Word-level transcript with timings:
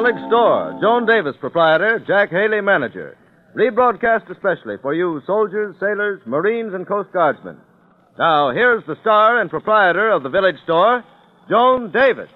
Village 0.00 0.28
Store. 0.28 0.78
Joan 0.80 1.06
Davis, 1.06 1.34
proprietor. 1.40 1.98
Jack 2.06 2.30
Haley, 2.30 2.60
manager. 2.60 3.16
Rebroadcast 3.56 4.30
especially 4.30 4.76
for 4.80 4.94
you 4.94 5.20
soldiers, 5.26 5.74
sailors, 5.80 6.20
Marines, 6.24 6.72
and 6.72 6.86
Coast 6.86 7.10
Guardsmen. 7.12 7.56
Now, 8.18 8.50
here's 8.50 8.84
the 8.86 8.96
star 9.00 9.40
and 9.40 9.50
proprietor 9.50 10.10
of 10.10 10.22
the 10.22 10.28
Village 10.28 10.56
Store, 10.64 11.04
Joan 11.48 11.90
Davis. 11.90 12.28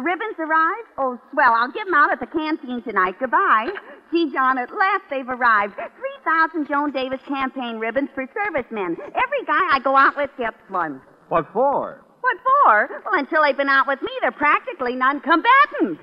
The 0.00 0.04
ribbons 0.04 0.36
arrived? 0.38 0.88
Oh, 0.96 1.18
swell. 1.30 1.52
I'll 1.52 1.70
give 1.70 1.86
'em 1.86 1.92
out 1.92 2.10
at 2.10 2.20
the 2.20 2.26
canteen 2.26 2.80
tonight. 2.80 3.16
Goodbye. 3.20 3.68
Gee, 4.10 4.32
John, 4.32 4.56
at 4.56 4.74
last 4.74 5.02
they've 5.10 5.28
arrived. 5.28 5.74
3,000 5.76 6.66
Joan 6.66 6.90
Davis 6.90 7.20
campaign 7.28 7.78
ribbons 7.78 8.08
for 8.14 8.26
servicemen. 8.32 8.96
Every 8.98 9.44
guy 9.46 9.60
I 9.70 9.78
go 9.78 9.98
out 9.98 10.16
with 10.16 10.34
gets 10.38 10.56
one. 10.70 11.02
What 11.28 11.52
for? 11.52 12.00
What 12.22 12.38
for? 12.64 12.88
Well, 13.04 13.18
until 13.20 13.42
they've 13.42 13.54
been 13.54 13.68
out 13.68 13.86
with 13.86 14.00
me, 14.00 14.10
they're 14.22 14.32
practically 14.32 14.96
non-combatants. 14.96 16.00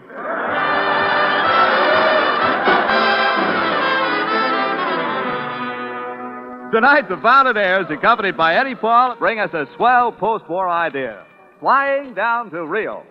Tonight, 6.72 7.09
the 7.09 7.18
Fountainaires, 7.18 7.90
accompanied 7.90 8.38
by 8.38 8.58
Eddie 8.58 8.75
Paul, 8.75 9.16
bring 9.16 9.40
us 9.40 9.52
a 9.56 9.66
swell 9.75 10.12
post-war 10.12 10.70
idea. 10.70 11.23
Flying 11.59 12.14
down 12.14 12.52
to 12.52 12.64
Rio. 12.64 13.02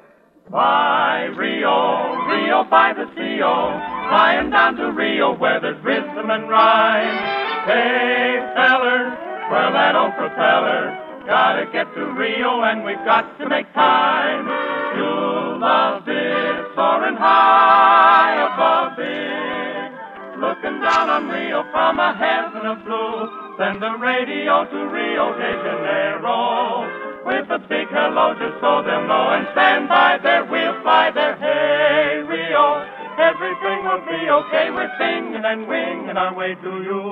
By 0.50 1.24
Rio, 1.34 2.22
Rio 2.30 2.62
by 2.70 2.94
the 2.94 3.10
Sea-O, 3.16 3.42
oh, 3.42 4.08
flying 4.08 4.50
down 4.50 4.76
to 4.76 4.92
Rio 4.92 5.34
where 5.34 5.58
there's 5.60 5.82
rhythm 5.82 6.30
and 6.30 6.48
rhyme. 6.48 7.18
Hey, 7.66 8.38
feller, 8.54 9.10
twirl 9.48 9.72
that 9.72 9.96
old 9.96 10.14
propeller, 10.14 10.94
gotta 11.26 11.66
get 11.72 11.92
to 11.94 12.14
Rio 12.14 12.62
and 12.62 12.84
we've 12.84 13.02
got 13.04 13.26
to 13.40 13.48
make 13.48 13.66
time. 13.74 14.46
You'll 14.94 15.58
love 15.58 16.06
it, 16.06 16.66
soaring 16.76 17.16
high 17.18 18.46
above 18.46 18.94
it, 19.02 20.38
looking 20.38 20.78
down 20.78 21.10
on 21.10 21.26
Rio 21.26 21.64
from 21.72 21.98
a 21.98 22.14
heaven 22.14 22.70
of 22.70 22.84
blue. 22.86 23.58
Send 23.58 23.82
the 23.82 23.98
radio 23.98 24.62
to 24.62 24.78
Rio 24.94 25.34
de 25.34 25.50
Janeiro 25.58 27.05
with 27.26 27.50
a 27.50 27.58
big 27.58 27.90
hello 27.90 28.34
just 28.38 28.54
so 28.62 28.86
they'll 28.86 29.02
know 29.10 29.34
and 29.34 29.46
stand 29.52 29.88
by 29.88 30.16
there. 30.22 30.46
We'll 30.46 30.80
fly 30.82 31.10
there. 31.10 31.34
Hey, 31.36 32.22
Rio, 32.22 32.86
everything 33.18 33.82
will 33.82 34.06
be 34.06 34.30
okay. 34.30 34.70
We're 34.70 34.94
singing 34.96 35.42
and 35.44 35.66
winging 35.66 36.16
our 36.16 36.32
way 36.34 36.54
to 36.54 36.70
you. 36.86 37.02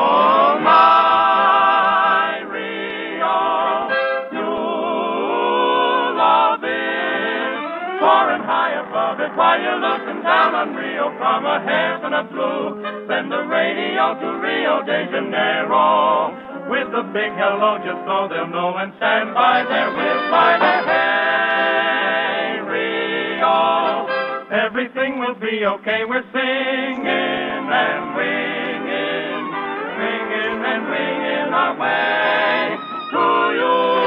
Oh, 0.00 0.58
while 9.36 9.60
you're 9.60 9.78
looking 9.78 10.22
down 10.22 10.54
on 10.54 10.74
Rio 10.74 11.14
from 11.18 11.46
a 11.46 11.62
Send 12.08 13.30
the 13.30 13.44
radio 13.44 14.16
to 14.16 14.40
Rio 14.40 14.80
de 14.80 15.12
Janeiro 15.12 16.32
with 16.70 16.88
a 16.88 17.02
big 17.12 17.32
hello 17.36 17.76
just 17.84 18.00
so 18.08 18.28
they'll 18.32 18.48
know 18.48 18.78
and 18.78 18.94
stand 18.96 19.34
by 19.34 19.62
there. 19.68 19.90
We'll 19.92 20.28
fly 20.32 20.56
there. 20.56 20.88
Hey, 20.88 22.64
Rio, 22.64 24.08
everything 24.48 25.18
will 25.20 25.34
be 25.34 25.66
okay. 25.66 26.06
We're 26.08 26.24
singing 26.32 27.04
and 27.04 28.16
winging, 28.16 29.52
singing 30.00 30.64
and 30.64 30.88
winging 30.88 31.52
our 31.52 31.76
way 31.76 32.78
to 33.12 33.20
you. 33.52 33.97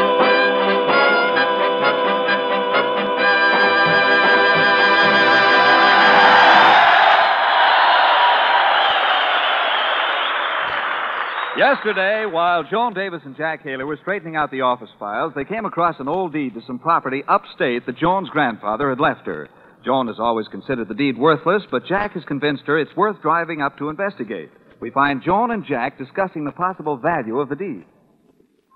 Yesterday, 11.61 12.25
while 12.25 12.63
Joan 12.63 12.95
Davis 12.95 13.21
and 13.23 13.37
Jack 13.37 13.61
Haley 13.61 13.83
were 13.83 13.99
straightening 14.01 14.35
out 14.35 14.49
the 14.49 14.61
office 14.61 14.89
files, 14.97 15.31
they 15.35 15.45
came 15.45 15.63
across 15.63 15.93
an 15.99 16.07
old 16.07 16.33
deed 16.33 16.55
to 16.55 16.61
some 16.65 16.79
property 16.79 17.23
upstate 17.27 17.85
that 17.85 17.99
Joan's 17.99 18.31
grandfather 18.31 18.89
had 18.89 18.99
left 18.99 19.27
her. 19.27 19.47
Joan 19.85 20.07
has 20.07 20.15
always 20.17 20.47
considered 20.47 20.87
the 20.87 20.95
deed 20.95 21.19
worthless, 21.19 21.61
but 21.69 21.85
Jack 21.85 22.13
has 22.13 22.23
convinced 22.25 22.63
her 22.65 22.79
it's 22.79 22.97
worth 22.97 23.21
driving 23.21 23.61
up 23.61 23.77
to 23.77 23.89
investigate. 23.89 24.49
We 24.79 24.89
find 24.89 25.21
Joan 25.21 25.51
and 25.51 25.63
Jack 25.63 25.99
discussing 25.99 26.45
the 26.45 26.51
possible 26.51 26.97
value 26.97 27.39
of 27.39 27.49
the 27.49 27.55
deed. 27.55 27.85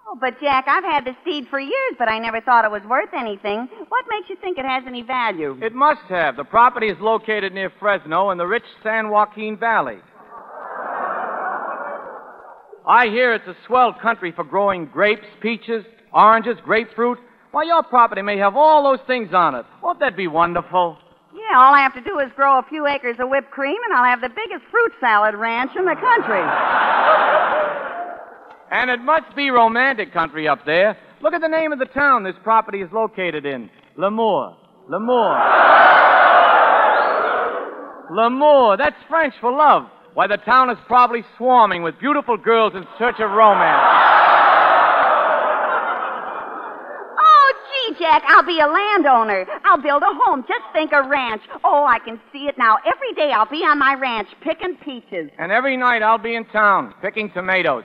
Oh, 0.08 0.20
but 0.22 0.40
Jack, 0.40 0.66
I've 0.68 0.84
had 0.84 1.06
this 1.06 1.18
deed 1.26 1.48
for 1.50 1.60
years, 1.60 1.96
but 1.98 2.08
I 2.08 2.20
never 2.20 2.40
thought 2.40 2.66
it 2.66 2.72
was 2.72 2.84
worth 2.88 3.10
anything. 3.18 3.68
What 3.90 4.06
makes 4.12 4.30
you 4.30 4.36
think 4.36 4.60
it 4.60 4.66
has 4.66 4.84
any 4.86 5.02
value? 5.02 5.58
It 5.60 5.74
must 5.74 6.06
have. 6.10 6.38
The 6.38 6.44
property 6.44 6.90
is 6.90 6.98
located 7.02 7.52
near 7.52 7.72
Fresno 7.80 8.30
in 8.30 8.38
the 8.38 8.46
rich 8.46 8.66
San 8.84 9.10
Joaquin 9.10 9.58
Valley. 9.58 9.98
I 12.88 13.08
hear 13.08 13.34
it's 13.34 13.48
a 13.48 13.56
swell 13.66 13.94
country 14.00 14.32
for 14.32 14.44
growing 14.44 14.86
grapes, 14.86 15.26
peaches, 15.42 15.84
oranges, 16.14 16.58
grapefruit. 16.64 17.18
Why, 17.52 17.64
your 17.64 17.84
property 17.84 18.22
may 18.22 18.38
have 18.38 18.56
all 18.56 18.84
those 18.84 19.06
things 19.08 19.34
on 19.34 19.56
it. 19.56 19.66
Won't 19.82 20.00
that 20.02 20.16
be 20.16 20.28
wonderful? 20.28 20.98
Yeah, 21.34 21.58
all 21.58 21.74
I 21.74 21.80
have 21.80 21.96
to 21.96 22.02
do 22.02 22.20
is 22.20 22.32
grow 22.36 22.60
a 22.60 22.64
few 22.70 22.86
acres 22.86 23.16
of 23.20 23.30
whipped 23.30 23.50
cream, 23.52 23.78
and 23.86 23.98
I'll 23.98 24.06
have 24.06 24.22
the 24.22 24.30
biggest 24.30 24.64
fruit 24.70 24.92
salad 25.00 25.36
ranch 25.36 25.72
in 25.78 25.86
the 25.86 25.96
country. 25.96 26.42
And 28.72 28.90
it 28.90 29.00
must 29.02 29.36
be 29.36 29.50
romantic 29.50 30.14
country 30.14 30.48
up 30.48 30.66
there. 30.66 30.98
Look 31.22 31.34
at 31.34 31.42
the 31.42 31.48
name 31.48 31.72
of 31.72 31.80
the 31.80 31.86
town 31.86 32.24
this 32.24 32.36
property 32.44 32.82
is 32.82 32.90
located 32.92 33.46
in. 33.46 33.70
L'amour. 33.98 34.58
L'amour. 34.90 35.40
L'amour. 38.12 38.78
That's 38.78 38.96
French 39.10 39.34
for 39.42 39.52
love. 39.52 39.88
Why, 40.16 40.28
the 40.28 40.38
town 40.38 40.70
is 40.70 40.78
probably 40.88 41.26
swarming 41.36 41.84
with 41.84 42.00
beautiful 42.00 42.38
girls 42.38 42.72
in 42.74 42.88
search 42.98 43.20
of 43.20 43.32
romance. 43.32 43.84
Oh, 47.20 47.54
gee, 47.68 47.96
Jack, 48.00 48.24
I'll 48.26 48.46
be 48.46 48.62
a 48.62 48.66
landowner. 48.66 49.46
I'll 49.66 49.82
build 49.82 50.04
a 50.04 50.16
home. 50.24 50.46
Just 50.48 50.64
think 50.72 50.94
a 50.94 51.04
ranch. 51.06 51.42
Oh, 51.66 51.86
I 51.86 52.00
can 52.00 52.18
see 52.32 52.48
it 52.48 52.58
now. 52.58 52.78
Every 52.88 53.14
day 53.14 53.34
I'll 53.34 53.50
be 53.50 53.66
on 53.66 53.78
my 53.78 53.96
ranch 53.96 54.30
picking 54.42 54.78
peaches. 54.78 55.30
And 55.38 55.52
every 55.52 55.76
night 55.76 56.02
I'll 56.02 56.18
be 56.18 56.36
in 56.36 56.46
town 56.46 56.94
picking 57.02 57.30
tomatoes. 57.32 57.84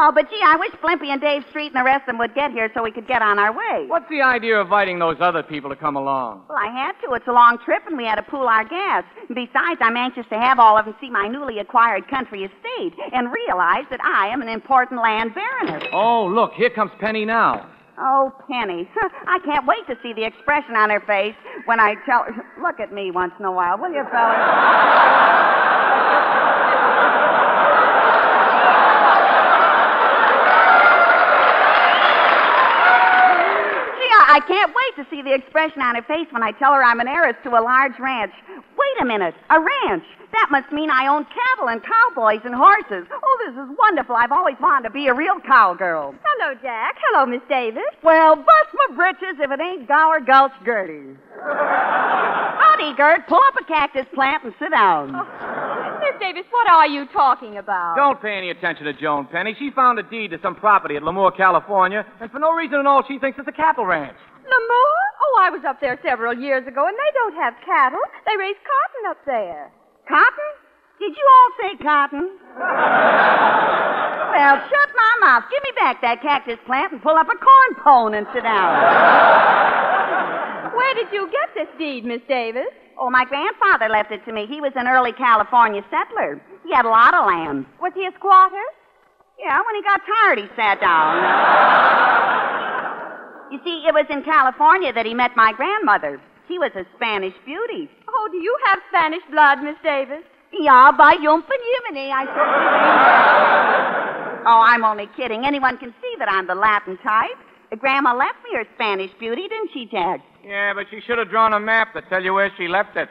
Oh, 0.00 0.12
but 0.14 0.30
gee, 0.30 0.38
I 0.44 0.54
wish 0.54 0.70
Blimpie 0.78 1.10
and 1.10 1.20
Dave 1.20 1.42
Street 1.50 1.74
and 1.74 1.80
the 1.80 1.82
rest 1.82 2.02
of 2.02 2.06
them 2.06 2.18
would 2.18 2.32
get 2.32 2.52
here 2.52 2.70
so 2.72 2.84
we 2.84 2.92
could 2.92 3.08
get 3.08 3.20
on 3.20 3.36
our 3.36 3.50
way. 3.52 3.86
What's 3.88 4.08
the 4.08 4.22
idea 4.22 4.60
of 4.60 4.66
inviting 4.68 5.00
those 5.00 5.16
other 5.18 5.42
people 5.42 5.68
to 5.70 5.76
come 5.76 5.96
along? 5.96 6.42
Well, 6.48 6.56
I 6.56 6.70
had 6.70 6.92
to. 7.02 7.14
It's 7.14 7.26
a 7.26 7.32
long 7.32 7.58
trip, 7.64 7.82
and 7.88 7.96
we 7.98 8.04
had 8.04 8.14
to 8.14 8.22
pool 8.22 8.46
our 8.46 8.62
gas. 8.62 9.02
Besides, 9.26 9.80
I'm 9.80 9.96
anxious 9.96 10.24
to 10.30 10.38
have 10.38 10.60
all 10.60 10.78
of 10.78 10.84
them 10.84 10.94
see 11.00 11.10
my 11.10 11.26
newly 11.26 11.58
acquired 11.58 12.06
country 12.08 12.44
estate 12.44 12.94
and 13.12 13.32
realize 13.32 13.86
that 13.90 13.98
I 14.04 14.28
am 14.28 14.40
an 14.40 14.48
important 14.48 15.02
land 15.02 15.34
baroness. 15.34 15.82
Oh, 15.92 16.26
look, 16.26 16.52
here 16.52 16.70
comes 16.70 16.92
Penny 17.00 17.24
now. 17.24 17.68
Oh, 17.98 18.32
Penny. 18.48 18.88
I 19.26 19.40
can't 19.44 19.66
wait 19.66 19.84
to 19.88 19.96
see 20.00 20.12
the 20.12 20.24
expression 20.24 20.76
on 20.76 20.90
her 20.90 21.00
face 21.00 21.34
when 21.64 21.80
I 21.80 21.94
tell 22.06 22.22
her. 22.22 22.46
Look 22.62 22.78
at 22.78 22.92
me 22.92 23.10
once 23.10 23.32
in 23.40 23.44
a 23.44 23.50
while, 23.50 23.76
will 23.78 23.90
you, 23.90 24.04
fellas? 24.12 25.34
Gee, 33.98 34.14
I, 34.14 34.38
I 34.38 34.40
can't 34.46 34.70
wait 34.70 34.78
to 34.98 35.06
see 35.10 35.22
the 35.22 35.32
expression 35.32 35.80
on 35.80 35.94
her 35.94 36.02
face 36.02 36.26
when 36.30 36.42
I 36.42 36.50
tell 36.52 36.74
her 36.74 36.82
I'm 36.82 36.98
an 36.98 37.06
heiress 37.06 37.36
to 37.44 37.50
a 37.50 37.62
large 37.62 37.94
ranch. 37.98 38.34
Wait 38.50 38.96
a 39.00 39.06
minute, 39.06 39.34
a 39.48 39.58
ranch? 39.58 40.04
That 40.32 40.48
must 40.50 40.70
mean 40.72 40.90
I 40.90 41.06
own 41.06 41.24
cattle 41.24 41.70
and 41.70 41.80
cowboys 41.80 42.42
and 42.44 42.54
horses. 42.54 43.06
Oh, 43.08 43.36
this 43.46 43.54
is 43.54 43.78
wonderful. 43.78 44.14
I've 44.14 44.32
always 44.32 44.56
wanted 44.60 44.88
to 44.88 44.92
be 44.92 45.06
a 45.06 45.14
real 45.14 45.40
cowgirl. 45.46 46.14
Hello, 46.20 46.54
Jack. 46.60 46.96
Hello, 47.08 47.24
Miss 47.24 47.40
Davis. 47.48 47.88
Well, 48.02 48.36
bust 48.36 48.70
my 48.74 48.96
britches 48.96 49.38
if 49.40 49.50
it 49.50 49.60
ain't 49.60 49.88
Gower 49.88 50.20
Gulch 50.20 50.52
Gertie. 50.66 51.16
Howdy, 51.40 52.94
Gert. 52.96 53.26
Pull 53.28 53.40
up 53.48 53.54
a 53.58 53.64
cactus 53.64 54.06
plant 54.14 54.44
and 54.44 54.52
sit 54.58 54.70
down. 54.70 55.14
Oh, 55.14 55.98
Miss 56.00 56.20
Davis, 56.20 56.44
what 56.50 56.70
are 56.70 56.86
you 56.86 57.06
talking 57.12 57.56
about? 57.56 57.96
Don't 57.96 58.20
pay 58.20 58.36
any 58.36 58.50
attention 58.50 58.84
to 58.84 58.92
Joan 58.92 59.26
Penny. 59.26 59.56
She 59.58 59.70
found 59.70 59.98
a 59.98 60.02
deed 60.02 60.30
to 60.32 60.38
some 60.42 60.54
property 60.54 60.96
at 60.96 61.02
Lemoore, 61.02 61.36
California, 61.36 62.04
and 62.20 62.30
for 62.30 62.38
no 62.38 62.52
reason 62.52 62.80
at 62.80 62.86
all, 62.86 63.02
she 63.08 63.18
thinks 63.18 63.38
it's 63.38 63.48
a 63.48 63.52
cattle 63.52 63.86
ranch. 63.86 64.16
Lemoore? 64.48 65.06
Oh, 65.20 65.34
I 65.44 65.50
was 65.50 65.62
up 65.68 65.80
there 65.80 65.98
several 66.02 66.32
years 66.32 66.66
ago, 66.66 66.86
and 66.88 66.96
they 66.96 67.12
don't 67.14 67.36
have 67.36 67.54
cattle. 67.64 68.00
They 68.26 68.36
raise 68.36 68.56
cotton 68.64 69.10
up 69.12 69.20
there. 69.26 69.70
Cotton? 70.08 70.50
Did 70.98 71.14
you 71.14 71.26
all 71.30 71.50
say 71.62 71.76
cotton? 71.78 72.26
well, 74.34 74.54
shut 74.66 74.90
my 74.96 75.12
mouth. 75.20 75.44
Give 75.50 75.62
me 75.62 75.72
back 75.76 76.00
that 76.02 76.22
cactus 76.22 76.58
plant 76.66 76.92
and 76.92 77.02
pull 77.02 77.14
up 77.14 77.28
a 77.28 77.36
corn 77.38 77.72
pone 77.84 78.14
and 78.14 78.26
sit 78.34 78.42
down. 78.42 78.72
Where 80.74 80.94
did 80.94 81.12
you 81.12 81.30
get 81.30 81.54
this 81.54 81.68
deed, 81.78 82.04
Miss 82.04 82.20
Davis? 82.28 82.72
Oh, 82.98 83.10
my 83.10 83.24
grandfather 83.24 83.88
left 83.88 84.10
it 84.10 84.24
to 84.26 84.32
me. 84.32 84.46
He 84.48 84.60
was 84.60 84.72
an 84.74 84.88
early 84.88 85.12
California 85.12 85.82
settler. 85.90 86.40
He 86.64 86.74
had 86.74 86.84
a 86.84 86.90
lot 86.90 87.14
of 87.14 87.26
land. 87.26 87.66
Was 87.80 87.92
he 87.94 88.06
a 88.06 88.12
squatter? 88.18 88.62
Yeah, 89.38 89.58
when 89.62 89.74
he 89.76 89.82
got 89.82 90.00
tired, 90.02 90.38
he 90.38 90.48
sat 90.56 90.80
down. 90.80 92.48
you 93.50 93.58
see, 93.64 93.84
it 93.86 93.94
was 93.94 94.06
in 94.10 94.22
California 94.22 94.92
that 94.92 95.06
he 95.06 95.14
met 95.14 95.36
my 95.36 95.52
grandmother. 95.52 96.20
She 96.48 96.58
was 96.58 96.70
a 96.74 96.84
Spanish 96.96 97.34
beauty. 97.44 97.90
Oh, 98.08 98.28
do 98.30 98.38
you 98.38 98.56
have 98.66 98.78
Spanish 98.88 99.22
blood, 99.30 99.62
Miss 99.62 99.76
Davis? 99.82 100.24
Yeah, 100.52 100.90
by 100.96 101.12
Yump 101.20 101.46
and 101.48 101.62
Yiminy, 101.68 102.10
I 102.10 102.24
certainly 102.24 102.68
do. 104.40 104.48
oh, 104.48 104.60
I'm 104.64 104.84
only 104.84 105.08
kidding. 105.16 105.44
Anyone 105.44 105.76
can 105.76 105.92
see 106.00 106.14
that 106.18 106.28
I'm 106.30 106.46
the 106.46 106.54
Latin 106.54 106.96
type. 106.98 107.36
Grandma 107.78 108.14
left 108.16 108.38
me 108.44 108.56
her 108.56 108.64
Spanish 108.76 109.10
beauty, 109.20 109.42
didn't 109.42 109.70
she, 109.74 109.84
Jack? 109.86 110.20
Yeah, 110.42 110.72
but 110.72 110.86
she 110.90 111.00
should 111.06 111.18
have 111.18 111.28
drawn 111.28 111.52
a 111.52 111.60
map 111.60 111.92
to 111.92 112.00
tell 112.08 112.22
you 112.24 112.32
where 112.32 112.50
she 112.56 112.66
left 112.66 112.96
it. 112.96 113.08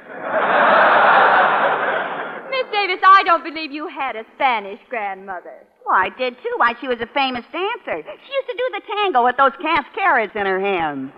Miss 2.57 2.65
Davis, 2.74 2.98
I 3.06 3.21
don't 3.24 3.44
believe 3.44 3.71
you 3.71 3.88
had 3.88 4.15
a 4.15 4.24
Spanish 4.33 4.80
grandmother. 4.89 5.62
Well, 5.86 5.95
I 5.95 6.09
did 6.18 6.33
too. 6.42 6.50
Why, 6.57 6.74
she 6.81 6.88
was 6.88 6.98
a 7.00 7.06
famous 7.13 7.45
dancer. 7.54 8.01
She 8.01 8.31
used 8.33 8.50
to 8.50 8.57
do 8.57 8.68
the 8.74 8.81
tango 8.89 9.24
with 9.24 9.38
those 9.38 9.51
cascaras 9.62 10.36
in 10.36 10.48
her 10.48 10.59
hands. 10.59 11.12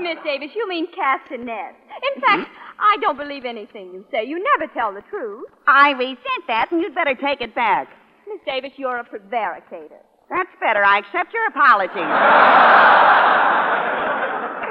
Miss 0.00 0.16
Davis, 0.24 0.48
you 0.56 0.66
mean 0.66 0.86
castanets. 0.96 1.76
In 2.16 2.22
fact, 2.22 2.48
hmm? 2.48 2.80
I 2.80 2.96
don't 3.02 3.18
believe 3.18 3.44
anything 3.44 3.92
you 3.92 4.06
say. 4.10 4.24
You 4.24 4.42
never 4.56 4.72
tell 4.72 4.94
the 4.94 5.02
truth. 5.10 5.50
I 5.68 5.90
resent 5.90 6.48
that, 6.48 6.72
and 6.72 6.80
you'd 6.80 6.94
better 6.94 7.14
take 7.14 7.42
it 7.42 7.54
back. 7.54 7.88
Miss 8.26 8.40
Davis, 8.46 8.72
you're 8.76 8.96
a 8.96 9.04
prevaricator. 9.04 10.00
That's 10.30 10.48
better. 10.60 10.82
I 10.82 11.00
accept 11.04 11.34
your 11.34 11.46
apology. 11.48 12.00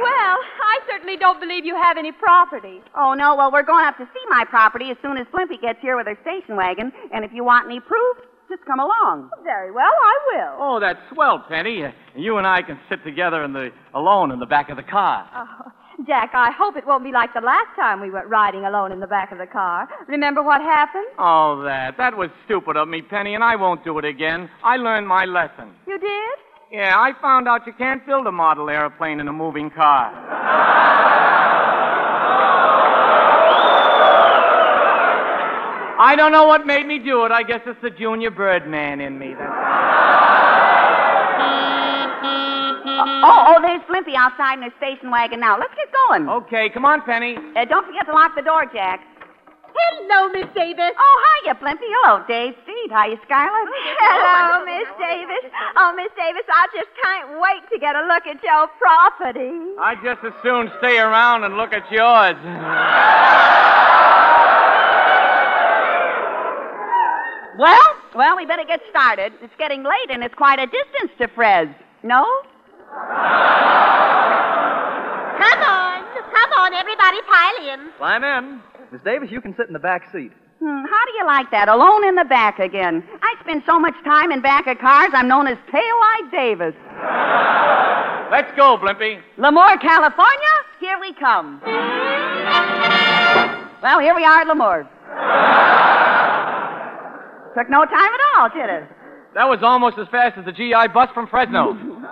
Well, 0.02 0.38
I 0.42 0.80
certainly 0.90 1.18
don't 1.18 1.40
believe 1.40 1.66
you 1.66 1.76
have 1.76 1.98
any 1.98 2.12
property. 2.12 2.82
Oh, 2.96 3.14
no. 3.14 3.36
Well, 3.36 3.52
we're 3.52 3.64
going 3.64 3.86
up 3.86 3.98
to 3.98 4.06
see 4.06 4.26
my 4.30 4.46
property 4.50 4.90
as 4.92 4.98
soon 5.02 5.18
as 5.18 5.28
Blimpie 5.34 5.62
gets 5.62 5.80
here 5.82 5.96
with 5.98 6.08
her 6.08 6.18
station 6.22 6.56
wagon. 6.56 6.92
And 7.14 7.24
if 7.24 7.32
you 7.34 7.44
want 7.44 7.66
any 7.66 7.80
proof, 7.80 8.18
just 8.50 8.66
come 8.66 8.80
along. 8.80 9.30
Very 9.44 9.72
well, 9.72 9.86
I 9.86 10.16
will. 10.34 10.56
Oh, 10.60 10.80
that's 10.80 11.00
swell, 11.14 11.46
Penny. 11.48 11.84
You 12.16 12.38
and 12.38 12.46
I 12.46 12.62
can 12.62 12.80
sit 12.90 13.04
together 13.04 13.44
in 13.44 13.54
the 13.54 13.70
alone 13.94 14.32
in 14.32 14.40
the 14.40 14.46
back 14.46 14.70
of 14.70 14.78
the 14.78 14.84
car. 14.84 15.30
Oh, 15.34 15.72
Jack, 16.08 16.32
I 16.34 16.52
hope 16.52 16.76
it 16.78 16.86
won't 16.88 17.04
be 17.04 17.12
like 17.12 17.34
the 17.34 17.42
last 17.42 17.76
time 17.76 18.02
we 18.02 18.10
went 18.10 18.26
riding 18.28 18.66
alone 18.66 18.92
in 18.92 19.00
the 19.00 19.08
back 19.08 19.32
of 19.32 19.38
the 19.38 19.46
car. 19.46 19.88
Remember 20.08 20.42
what 20.42 20.62
happened? 20.62 21.06
Oh, 21.20 21.62
that. 21.64 21.96
That 21.98 22.18
was 22.18 22.30
stupid 22.46 22.76
of 22.76 22.88
me, 22.88 23.02
Penny, 23.04 23.36
and 23.36 23.44
I 23.44 23.56
won't 23.56 23.84
do 23.84 24.00
it 24.00 24.06
again. 24.06 24.50
I 24.64 24.78
learned 24.78 25.08
my 25.08 25.26
lesson. 25.26 25.72
You 25.88 26.00
did? 26.00 26.40
Yeah, 26.72 26.96
I 26.98 27.12
found 27.22 27.50
out 27.50 27.68
you 27.68 27.74
can't 27.74 28.06
build 28.06 28.28
a 28.28 28.32
model 28.32 28.70
airplane 28.70 29.20
in 29.20 29.28
a 29.28 29.34
moving 29.34 29.70
car. 29.70 30.10
I 36.00 36.16
don't 36.16 36.32
know 36.32 36.46
what 36.46 36.66
made 36.66 36.88
me 36.88 36.98
do 36.98 37.26
it. 37.26 37.32
I 37.32 37.44
guess 37.44 37.60
it's 37.66 37.82
the 37.82 37.90
junior 37.90 38.32
Birdman 38.32 39.02
in 39.02 39.20
me. 39.20 39.34
That's... 39.38 39.52
Oh, 43.04 43.46
oh, 43.50 43.62
there's 43.62 43.82
Blimpie 43.82 44.16
outside 44.16 44.54
in 44.58 44.64
her 44.64 44.74
station 44.78 45.12
wagon 45.12 45.42
now. 45.42 45.60
Let's 45.60 45.74
get 45.76 45.90
going. 46.08 46.30
Okay, 46.30 46.70
come 46.70 46.86
on, 46.86 47.02
Penny. 47.02 47.36
Uh, 47.36 47.66
don't 47.66 47.86
forget 47.86 48.06
to 48.06 48.14
lock 48.14 48.34
the 48.36 48.44
door, 48.44 48.66
Jack. 48.74 49.02
Hello, 49.74 50.30
Miss 50.30 50.48
Davis. 50.54 50.92
Oh, 50.98 51.18
hiya, 51.44 51.56
Blimpie. 51.56 51.88
Hello, 51.88 52.24
Dave 52.28 52.54
Street. 52.64 52.92
Hiya, 52.92 53.18
Scarlett. 53.24 53.68
Oh, 53.68 53.96
Hello, 54.00 54.60
oh, 54.60 54.66
Miss 54.68 54.90
oh, 54.92 55.00
Davis. 55.00 55.46
Oh, 55.78 55.94
Miss 55.96 56.12
Davis, 56.20 56.44
I 56.52 56.68
just 56.76 56.92
can't 57.00 57.40
wait 57.40 57.64
to 57.72 57.80
get 57.80 57.96
a 57.96 58.04
look 58.08 58.28
at 58.28 58.44
your 58.44 58.68
property. 58.76 59.52
I'd 59.80 60.04
just 60.04 60.24
as 60.26 60.34
soon 60.44 60.72
stay 60.80 61.00
around 61.00 61.44
and 61.44 61.56
look 61.56 61.72
at 61.74 61.90
yours. 61.92 62.36
Well, 67.58 67.96
well, 68.16 68.36
we 68.38 68.46
better 68.46 68.66
get 68.66 68.82
started. 68.90 69.34
It's 69.42 69.54
getting 69.58 69.84
late, 69.84 70.10
and 70.10 70.24
it's 70.24 70.36
quite 70.36 70.60
a 70.60 70.66
distance 70.66 71.12
to 71.20 71.28
Fres. 71.36 71.68
No? 72.04 72.26
Come 75.38 75.62
on. 75.62 76.02
Come 76.32 76.52
on, 76.58 76.74
everybody 76.74 77.22
pile 77.30 77.74
in. 77.74 77.92
Climb 77.98 78.24
in. 78.24 78.62
Miss 78.92 79.02
Davis, 79.04 79.32
you 79.32 79.40
can 79.40 79.56
sit 79.56 79.68
in 79.68 79.74
the 79.74 79.80
back 79.80 80.12
seat. 80.12 80.34
Hmm, 80.60 80.84
how 80.84 81.06
do 81.06 81.14
you 81.18 81.26
like 81.26 81.50
that? 81.52 81.70
Alone 81.70 82.06
in 82.06 82.16
the 82.16 82.26
back 82.26 82.60
again. 82.60 83.02
I 83.22 83.36
spend 83.42 83.64
so 83.66 83.80
much 83.80 83.96
time 84.04 84.32
in 84.32 84.42
back 84.42 84.68
of 84.68 84.80
cars, 84.80 85.12
I'm 85.14 85.30
known 85.30 85.48
as 85.48 85.58
Taillight 85.72 86.30
Davis. 86.30 86.76
Let's 88.32 88.52
go, 88.58 88.78
Blimpie. 88.78 89.22
Lemoore, 89.38 89.80
California, 89.82 90.54
here 90.82 91.00
we 91.00 91.14
come. 91.14 91.62
Well, 93.82 94.00
here 94.00 94.14
we 94.14 94.26
are 94.26 94.42
at 94.42 94.48
Lemoore. 94.48 94.84
Took 97.58 97.70
no 97.70 97.86
time 97.86 98.12
at 98.14 98.20
all, 98.36 98.50
did 98.50 98.70
it? 98.70 98.90
That 99.36 99.48
was 99.48 99.60
almost 99.64 99.98
as 99.98 100.08
fast 100.10 100.38
as 100.38 100.44
the 100.44 100.52
GI 100.52 100.90
bus 100.94 101.10
from 101.14 101.28
Fresno. 101.28 101.72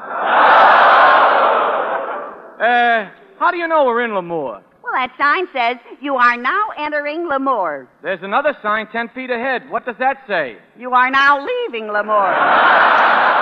uh, 2.60 3.10
how 3.38 3.52
do 3.52 3.58
you 3.58 3.68
know 3.68 3.84
we're 3.84 4.06
in 4.06 4.12
Lemoore? 4.12 4.64
Well, 4.92 5.06
that 5.08 5.14
sign 5.20 5.46
says, 5.54 5.78
You 6.02 6.16
are 6.16 6.36
now 6.36 6.70
entering 6.78 7.30
Lemoore. 7.30 7.88
There's 8.02 8.24
another 8.24 8.58
sign 8.64 8.88
ten 8.92 9.08
feet 9.10 9.30
ahead. 9.30 9.70
What 9.70 9.86
does 9.86 9.96
that 10.00 10.18
say? 10.28 10.58
You 10.78 10.94
are 10.94 11.12
now 11.12 11.46
leaving 11.46 11.90
Lemoore. 11.90 13.40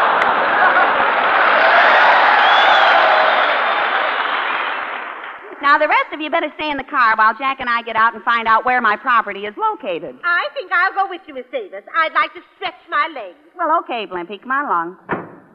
Now, 5.62 5.78
the 5.78 5.88
rest 5.88 6.14
of 6.14 6.20
you 6.22 6.30
better 6.30 6.52
stay 6.56 6.70
in 6.70 6.78
the 6.78 6.84
car 6.84 7.16
while 7.16 7.34
Jack 7.38 7.60
and 7.60 7.70
I 7.70 7.82
get 7.82 7.96
out 7.96 8.14
and 8.14 8.24
find 8.24 8.48
out 8.48 8.64
where 8.66 8.80
my 8.82 8.96
property 8.96 9.46
is 9.46 9.56
located. 9.58 10.16
I 10.24 10.48
think 10.54 10.72
I'll 10.72 10.94
go 10.94 11.10
with 11.10 11.22
you, 11.28 11.34
Miss 11.34 11.46
Davis. 11.52 11.84
I'd 11.96 12.14
like 12.14 12.34
to 12.36 12.42
stretch 12.56 12.76
my 12.90 13.08
legs. 13.14 13.38
Well, 13.58 13.80
okay, 13.84 14.06
Blimpie, 14.06 14.40
come 14.42 14.52
on 14.52 14.66
along. 14.66 14.98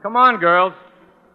Come 0.03 0.17
on, 0.17 0.41
girls. 0.41 0.73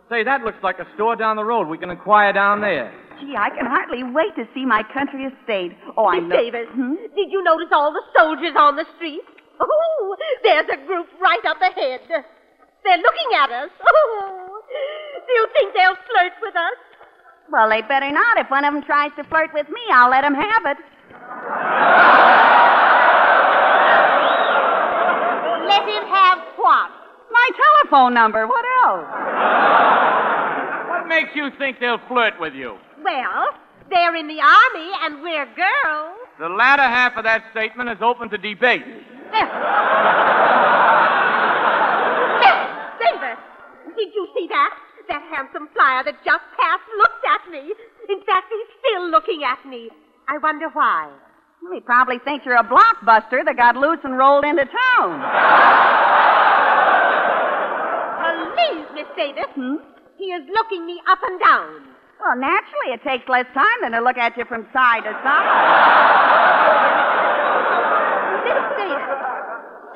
Say, 0.10 0.24
that 0.24 0.42
looks 0.42 0.58
like 0.64 0.80
a 0.80 0.88
store 0.96 1.16
down 1.16 1.38
the 1.38 1.44
road. 1.46 1.68
We 1.68 1.78
can 1.78 1.90
inquire 1.90 2.34
down 2.34 2.60
there. 2.62 2.92
Gee, 3.20 3.36
I 3.36 3.50
can 3.50 3.66
hardly 3.66 4.04
wait 4.04 4.36
to 4.36 4.46
see 4.54 4.66
my 4.66 4.84
country 4.94 5.26
estate. 5.26 5.74
Oh, 5.98 6.06
I 6.08 6.20
Miss 6.20 6.30
know. 6.30 6.36
Davis, 6.38 6.68
Hmm? 6.74 6.96
did 7.16 7.32
you 7.32 7.44
notice 7.44 7.70
all 7.72 7.92
the 7.92 8.04
soldiers 8.18 8.54
on 8.58 8.76
the 8.76 8.86
street? 8.96 9.22
Oh, 9.60 10.16
there's 10.44 10.68
a 10.72 10.78
group 10.86 11.08
right 11.20 11.44
up 11.46 11.58
ahead. 11.62 12.02
They're 12.08 12.98
looking 13.02 13.30
at 13.42 13.50
us. 13.52 13.70
Oh, 13.82 14.62
do 14.70 15.34
you 15.34 15.48
think 15.58 15.74
they'll 15.74 15.96
flirt 16.06 16.34
with 16.42 16.56
us? 16.56 16.78
Well, 17.52 17.70
they'd 17.70 17.88
better 17.88 18.12
not. 18.12 18.38
If 18.38 18.52
one 18.52 18.64
of 18.66 18.74
them 18.74 18.84
tries 18.84 19.12
to 19.18 19.24
flirt 19.26 19.50
with 19.54 19.68
me, 19.70 19.82
I'll 19.92 20.10
let 20.12 20.24
him 20.24 20.36
have 20.36 20.66
it. 20.66 20.78
Let 25.68 25.84
him 25.84 26.04
have 26.08 26.40
what? 26.58 26.90
My 27.32 27.50
telephone 27.58 28.14
number. 28.14 28.48
What 28.48 28.66
else? 28.86 29.08
What 30.90 31.08
makes 31.08 31.32
you 31.36 31.50
think 31.58 31.80
they'll 31.80 32.00
flirt 32.08 32.34
with 32.40 32.54
you? 32.54 32.78
Well, 33.04 33.48
they're 33.89 34.16
in 34.16 34.27
the 34.27 34.42
army 34.42 34.89
and 35.04 35.22
we're 35.22 35.46
girls. 35.56 36.18
The 36.39 36.50
latter 36.50 36.84
half 36.84 37.18
of 37.18 37.24
that 37.24 37.44
statement 37.51 37.89
is 37.89 37.98
open 38.01 38.30
to 38.30 38.38
debate. 38.38 38.86
Miss 38.88 39.42
Davis, 43.00 43.39
did 43.96 44.10
you 44.13 44.27
see 44.36 44.48
that? 44.50 44.74
That 45.10 45.24
handsome 45.32 45.70
flyer 45.74 46.04
that 46.04 46.20
just 46.25 46.44
passed 46.60 46.84
looked 46.98 47.24
at 47.32 47.50
me. 47.50 47.74
In 48.10 48.20
fact, 48.25 48.51
he's 48.51 48.68
still 48.84 49.10
looking 49.10 49.42
at 49.48 49.63
me. 49.66 49.89
I 50.27 50.38
wonder 50.38 50.68
why. 50.74 51.10
Well, 51.63 51.72
he 51.74 51.80
probably 51.80 52.20
thinks 52.20 52.46
you're 52.46 52.58
a 52.60 52.63
blockbuster 52.63 53.44
that 53.46 53.56
got 53.56 53.77
loose 53.77 54.00
and 54.04 54.18
rolled 54.18 54.44
into 54.44 54.66
town. 54.66 55.24
Please, 58.54 58.86
Miss 58.94 59.08
Davis. 59.16 59.48
Hmm? 59.56 59.75
He 60.18 60.25
is 60.25 60.44
looking 60.54 60.86
me 60.86 61.01
up 61.10 61.20
and 61.24 61.39
down. 61.39 61.97
Well, 62.20 62.36
naturally, 62.36 62.94
it 62.94 63.04
takes 63.04 63.30
less 63.30 63.46
time 63.54 63.80
than 63.82 63.92
to 63.92 64.02
look 64.02 64.18
at 64.18 64.36
you 64.38 64.46
from 64.46 64.66
side 64.74 65.04
to 65.04 65.14
side. 65.24 66.58
Miss 68.44 68.58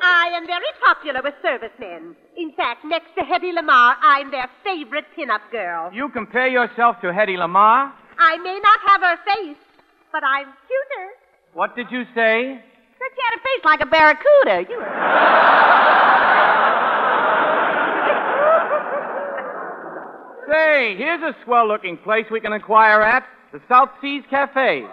I 0.04 0.30
am 0.34 0.46
very 0.46 0.72
popular 0.84 1.20
with 1.22 1.34
servicemen. 1.42 2.16
In 2.36 2.52
fact, 2.52 2.84
next 2.84 3.14
to 3.18 3.22
Hedy 3.22 3.52
Lamarr, 3.52 3.96
I'm 4.02 4.30
their 4.30 4.48
favorite 4.64 5.04
pin-up 5.14 5.42
girl. 5.50 5.90
You 5.92 6.08
compare 6.10 6.48
yourself 6.48 7.00
to 7.02 7.08
Hedy 7.08 7.36
Lamarr? 7.36 7.92
I 8.18 8.36
may 8.38 8.58
not 8.62 8.80
have 8.86 9.00
her 9.02 9.16
face, 9.24 9.56
but 10.12 10.22
I'm 10.24 10.46
cuter. 10.46 11.08
What 11.54 11.74
did 11.76 11.90
you 11.90 12.04
say? 12.14 12.62
Said 12.98 13.10
you 13.16 13.24
had 13.28 13.36
a 13.36 13.42
face 13.42 13.64
like 13.64 13.80
a 13.80 13.86
barracuda. 13.86 14.70
You... 14.70 14.78
Say, 20.52 20.96
here's 20.98 21.22
a 21.22 21.34
swell 21.44 21.66
looking 21.66 21.96
place 21.96 22.26
we 22.30 22.38
can 22.38 22.52
inquire 22.52 23.00
at 23.00 23.24
the 23.52 23.60
South 23.70 23.88
Seas 24.02 24.22
Cafe. 24.28 24.82
Well, 24.82 24.92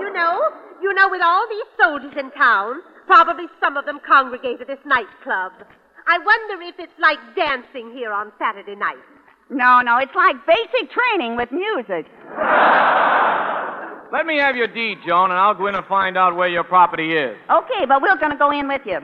you 0.00 0.12
know, 0.12 0.50
you 0.82 0.92
know, 0.94 1.08
with 1.08 1.22
all 1.22 1.46
these 1.48 1.66
soldiers 1.80 2.14
in 2.18 2.32
town, 2.32 2.80
probably 3.06 3.44
some 3.62 3.76
of 3.76 3.86
them 3.86 4.00
congregate 4.04 4.60
at 4.60 4.66
this 4.66 4.80
nightclub. 4.84 5.52
I 6.08 6.18
wonder 6.18 6.62
if 6.62 6.80
it's 6.80 6.98
like 6.98 7.18
dancing 7.36 7.92
here 7.92 8.12
on 8.12 8.32
Saturday 8.40 8.74
night. 8.74 8.98
No, 9.50 9.82
no, 9.82 9.98
it's 9.98 10.14
like 10.16 10.34
basic 10.44 10.90
training 10.90 11.36
with 11.36 11.52
music. 11.52 12.06
Let 14.12 14.26
me 14.26 14.38
have 14.38 14.56
your 14.56 14.66
deed, 14.66 14.98
Joan, 15.06 15.30
and 15.30 15.38
I'll 15.38 15.54
go 15.54 15.68
in 15.68 15.76
and 15.76 15.86
find 15.86 16.18
out 16.18 16.34
where 16.34 16.48
your 16.48 16.64
property 16.64 17.12
is. 17.12 17.36
Okay, 17.48 17.86
but 17.86 18.02
we're 18.02 18.18
going 18.18 18.32
to 18.32 18.38
go 18.38 18.50
in 18.50 18.66
with 18.66 18.82
you. 18.84 18.98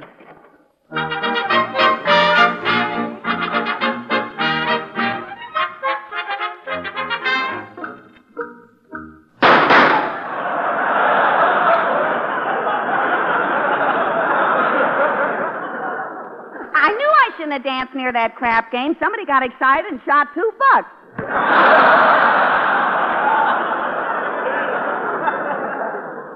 Near 17.97 18.13
that 18.13 18.37
crap 18.37 18.71
game. 18.71 18.95
Somebody 19.01 19.25
got 19.25 19.43
excited 19.43 19.87
and 19.91 20.01
shot 20.05 20.29
two 20.35 20.53
bucks. 20.61 20.93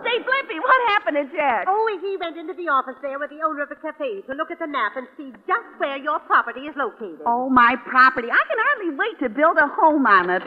Say, 0.01 0.17
Blimpie, 0.25 0.57
what 0.57 0.81
happened 0.97 1.21
to 1.21 1.27
Jack? 1.37 1.69
Oh, 1.69 1.85
he 2.01 2.17
went 2.17 2.41
into 2.41 2.55
the 2.57 2.73
office 2.73 2.97
there 3.05 3.19
with 3.21 3.29
the 3.29 3.45
owner 3.45 3.61
of 3.63 3.69
the 3.69 3.77
cafe 3.77 4.25
to 4.25 4.33
look 4.33 4.49
at 4.51 4.59
the 4.59 4.67
map 4.67 4.97
and 4.97 5.07
see 5.21 5.31
just 5.45 5.69
where 5.77 6.01
your 6.01 6.19
property 6.25 6.65
is 6.65 6.75
located. 6.81 7.21
Oh, 7.29 7.51
my 7.53 7.77
property. 7.85 8.33
I 8.33 8.41
can 8.49 8.57
hardly 8.59 8.97
wait 8.97 9.21
to 9.21 9.29
build 9.29 9.61
a 9.61 9.69
home 9.69 10.07
on 10.09 10.31
it. 10.33 10.43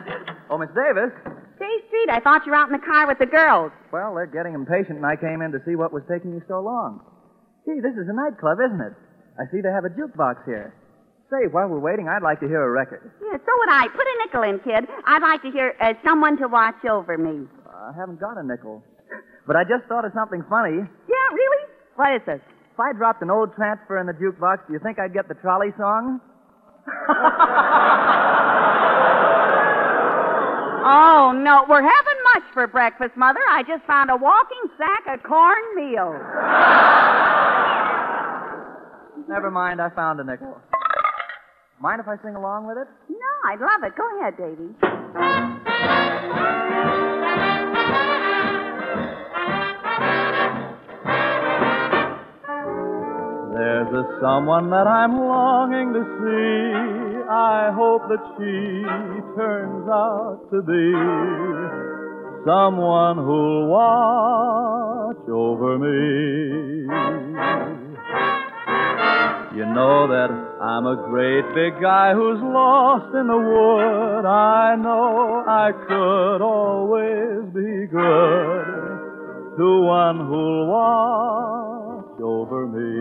Oh, 0.49 0.57
Miss 0.57 0.73
Davis. 0.73 1.13
Say, 1.61 1.69
Street, 1.87 2.09
I 2.09 2.19
thought 2.19 2.43
you 2.49 2.51
were 2.51 2.57
out 2.57 2.73
in 2.73 2.75
the 2.75 2.81
car 2.83 3.05
with 3.05 3.21
the 3.21 3.29
girls. 3.29 3.71
Well, 3.93 4.17
they're 4.17 4.25
getting 4.25 4.57
impatient, 4.57 4.97
and 4.97 5.05
I 5.05 5.15
came 5.15 5.45
in 5.45 5.53
to 5.53 5.61
see 5.63 5.77
what 5.77 5.93
was 5.93 6.01
taking 6.09 6.33
you 6.33 6.41
so 6.49 6.59
long. 6.59 6.99
Gee, 7.69 7.77
this 7.79 7.93
is 7.93 8.09
a 8.09 8.15
nightclub, 8.17 8.57
isn't 8.59 8.81
it? 8.81 8.97
I 9.37 9.45
see 9.53 9.61
they 9.61 9.69
have 9.71 9.85
a 9.85 9.93
jukebox 9.93 10.43
here. 10.49 10.73
Say, 11.33 11.47
while 11.49 11.65
we're 11.67 11.79
waiting, 11.81 12.05
I'd 12.07 12.21
like 12.21 12.39
to 12.41 12.47
hear 12.47 12.61
a 12.61 12.69
record. 12.69 13.09
Yeah, 13.19 13.37
so 13.41 13.51
would 13.57 13.69
I. 13.69 13.87
Put 13.89 14.05
a 14.05 14.15
nickel 14.21 14.43
in, 14.43 14.59
kid. 14.61 14.87
I'd 15.07 15.23
like 15.23 15.41
to 15.41 15.49
hear 15.49 15.73
uh, 15.81 15.93
someone 16.05 16.37
to 16.37 16.47
watch 16.47 16.85
over 16.85 17.17
me. 17.17 17.47
I 17.65 17.91
haven't 17.97 18.19
got 18.19 18.37
a 18.37 18.43
nickel. 18.45 18.83
But 19.47 19.55
I 19.55 19.63
just 19.63 19.89
thought 19.89 20.05
of 20.05 20.11
something 20.13 20.43
funny. 20.47 20.77
Yeah, 20.77 21.27
really? 21.33 21.63
What 21.95 22.13
is 22.13 22.21
this? 22.27 22.41
If 22.73 22.79
I 22.79 22.93
dropped 22.93 23.23
an 23.23 23.31
old 23.31 23.55
transfer 23.55 23.97
in 23.97 24.05
the 24.05 24.13
jukebox, 24.13 24.67
do 24.67 24.73
you 24.73 24.79
think 24.79 24.99
I'd 24.99 25.13
get 25.13 25.27
the 25.27 25.33
trolley 25.33 25.73
song? 25.77 26.21
Oh, 30.85 31.31
no. 31.31 31.63
We're 31.69 31.81
having 31.81 32.19
much 32.35 32.43
for 32.53 32.67
breakfast, 32.67 33.15
Mother. 33.15 33.39
I 33.49 33.63
just 33.63 33.85
found 33.85 34.09
a 34.09 34.17
walking 34.17 34.67
sack 34.77 35.15
of 35.15 35.23
cornmeal. 35.23 36.11
Never 39.29 39.49
mind, 39.49 39.81
I 39.81 39.89
found 39.95 40.19
a 40.19 40.25
nickel. 40.25 40.59
Mind 41.83 41.99
if 41.99 42.07
I 42.07 42.15
sing 42.23 42.33
along 42.33 42.65
with 42.65 42.77
it? 42.77 42.87
No, 43.09 43.17
I'd 43.43 43.59
love 43.59 43.83
it. 43.83 43.93
Go 43.97 44.07
ahead, 44.17 44.37
Davy. 44.37 44.73
There's 53.51 53.91
a 53.91 54.07
someone 54.21 54.69
that 54.69 54.87
I'm 54.87 55.19
longing 55.19 55.91
to 55.91 56.05
see. 56.23 56.71
I 57.29 57.71
hope 57.75 58.07
that 58.07 58.23
she 58.37 58.85
turns 59.35 59.89
out 59.89 60.47
to 60.51 60.61
be 60.61 60.93
someone 62.47 63.17
who'll 63.17 63.67
watch 63.67 65.27
over 65.27 65.77
me. 65.79 67.82
You 69.55 69.65
know 69.67 70.07
that 70.07 70.31
I'm 70.61 70.87
a 70.87 70.95
great 70.95 71.45
big 71.53 71.79
guy 71.79 72.13
who's 72.13 72.41
lost 72.41 73.13
in 73.13 73.27
the 73.27 73.37
wood. 73.37 74.25
I 74.25 74.75
know 74.75 75.43
I 75.45 75.71
could 75.87 76.41
always 76.41 77.53
be 77.53 77.85
good 77.85 79.57
to 79.57 79.81
one 79.83 80.25
who'll 80.25 80.67
watch 80.67 82.19
over 82.19 82.65
me. 82.65 82.93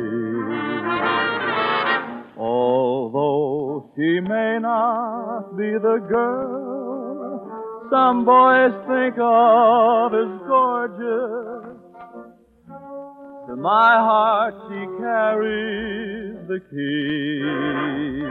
Although 2.37 3.91
she 3.97 4.21
may 4.21 4.59
not 4.61 5.57
be 5.57 5.73
the 5.73 6.05
girl 6.07 6.83
some 7.93 8.25
boys 8.25 8.73
think 8.89 9.17
of 9.21 10.15
as 10.15 10.41
gorgeous, 10.49 11.62
to 13.53 13.57
my 13.61 13.97
heart 13.97 14.55
she 14.69 14.81
carries 14.97 16.37
the 16.49 16.59
key. 16.73 18.25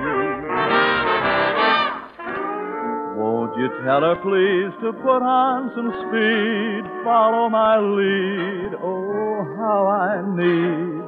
Won't 3.21 3.55
you 3.55 3.69
tell 3.85 4.01
her, 4.01 4.15
please, 4.25 4.73
to 4.81 4.93
put 4.93 5.21
on 5.21 5.69
some 5.75 5.91
speed, 6.01 6.83
follow 7.03 7.49
my 7.49 7.77
lead? 7.77 8.73
Oh, 8.81 9.45
how 9.61 9.85
I 9.85 10.25
need 10.25 11.05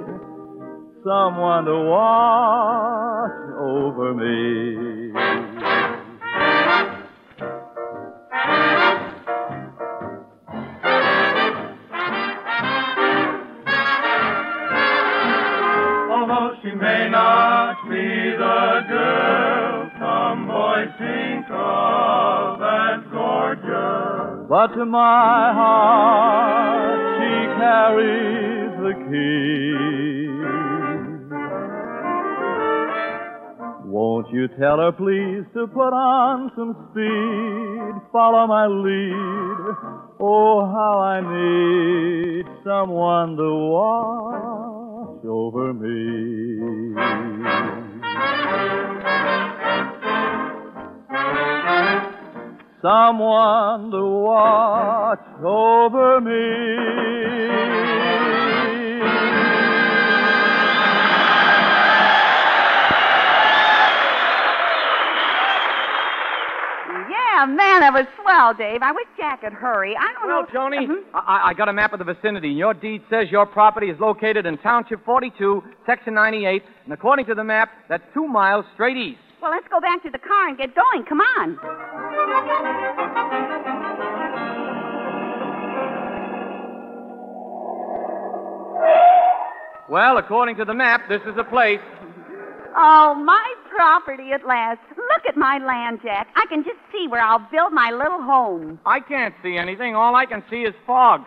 someone 1.03 1.65
to 1.65 1.77
watch 1.89 3.31
over 3.57 4.13
me. 4.13 5.02
May 16.83 17.07
not 17.09 17.75
be 17.87 18.35
the 18.43 18.81
girl 18.89 19.89
some 19.97 20.47
boys 20.47 20.91
think 20.99 21.45
of 21.49 22.61
as 22.61 22.99
gorgeous. 23.09 24.49
But 24.49 24.67
to 24.75 24.83
my 24.83 25.53
heart 25.59 26.99
she 27.19 27.33
carries 27.55 28.71
the 28.83 28.93
key. 29.07 29.63
Won't 33.87 34.27
you 34.33 34.49
tell 34.59 34.77
her, 34.79 34.91
please, 34.91 35.45
to 35.53 35.67
put 35.67 35.93
on 35.93 36.51
some 36.57 36.75
speed, 36.91 38.01
follow 38.11 38.45
my 38.47 38.67
lead? 38.67 39.77
Oh, 40.19 40.65
how 40.67 40.99
I 40.99 41.21
need 41.21 42.45
someone 42.65 43.37
to 43.37 43.49
over 45.25 45.73
me. 45.73 46.93
Someone 52.81 53.91
to 53.91 54.05
watch 54.25 55.19
over 55.43 56.19
me. 56.19 56.33
Yeah, 67.35 67.45
man, 67.45 67.79
that 67.81 67.93
was 67.93 68.05
swell, 68.21 68.53
Dave. 68.53 68.81
I 68.83 68.91
wish 68.91 69.07
Jack 69.17 69.41
could 69.41 69.53
hurry. 69.53 69.95
I 69.97 70.13
don't 70.13 70.27
Well, 70.27 70.41
know. 70.43 70.47
Joni, 70.77 70.87
Mhm. 70.87 71.03
I, 71.15 71.49
I 71.49 71.53
got 71.55 71.67
a 71.67 71.73
map 71.73 71.91
of 71.93 71.97
the 71.99 72.05
vicinity, 72.05 72.49
and 72.49 72.57
your 72.57 72.73
deed 72.75 73.01
says 73.09 73.31
your 73.31 73.45
property 73.47 73.89
is 73.89 73.99
located 73.99 74.45
in 74.45 74.57
Township 74.59 75.03
42, 75.03 75.63
Section 75.85 76.13
98, 76.13 76.63
and 76.85 76.93
according 76.93 77.25
to 77.27 77.33
the 77.35 77.43
map, 77.43 77.69
that's 77.89 78.03
two 78.13 78.27
miles 78.27 78.65
straight 78.75 78.97
east. 78.97 79.19
Well, 79.41 79.49
let's 79.51 79.67
go 79.69 79.79
back 79.81 80.03
to 80.03 80.11
the 80.11 80.19
car 80.19 80.47
and 80.49 80.57
get 80.57 80.75
going. 80.75 81.05
Come 81.05 81.21
on. 81.21 81.57
Well, 89.89 90.17
according 90.17 90.55
to 90.57 90.65
the 90.65 90.73
map, 90.73 91.01
this 91.09 91.21
is 91.27 91.35
the 91.35 91.43
place. 91.43 91.79
Oh, 92.75 93.13
my 93.13 93.53
property 93.75 94.31
at 94.33 94.45
last. 94.47 94.79
Look 94.97 95.25
at 95.27 95.37
my 95.37 95.59
land, 95.59 95.99
Jack. 96.03 96.27
I 96.35 96.45
can 96.47 96.63
just 96.63 96.79
see 96.91 97.07
where 97.07 97.21
I'll 97.21 97.47
build 97.51 97.71
my 97.71 97.91
little 97.91 98.21
home. 98.21 98.79
I 98.85 98.99
can't 98.99 99.35
see 99.43 99.57
anything. 99.57 99.95
All 99.95 100.15
I 100.15 100.25
can 100.25 100.43
see 100.49 100.61
is 100.63 100.73
fog. 100.87 101.21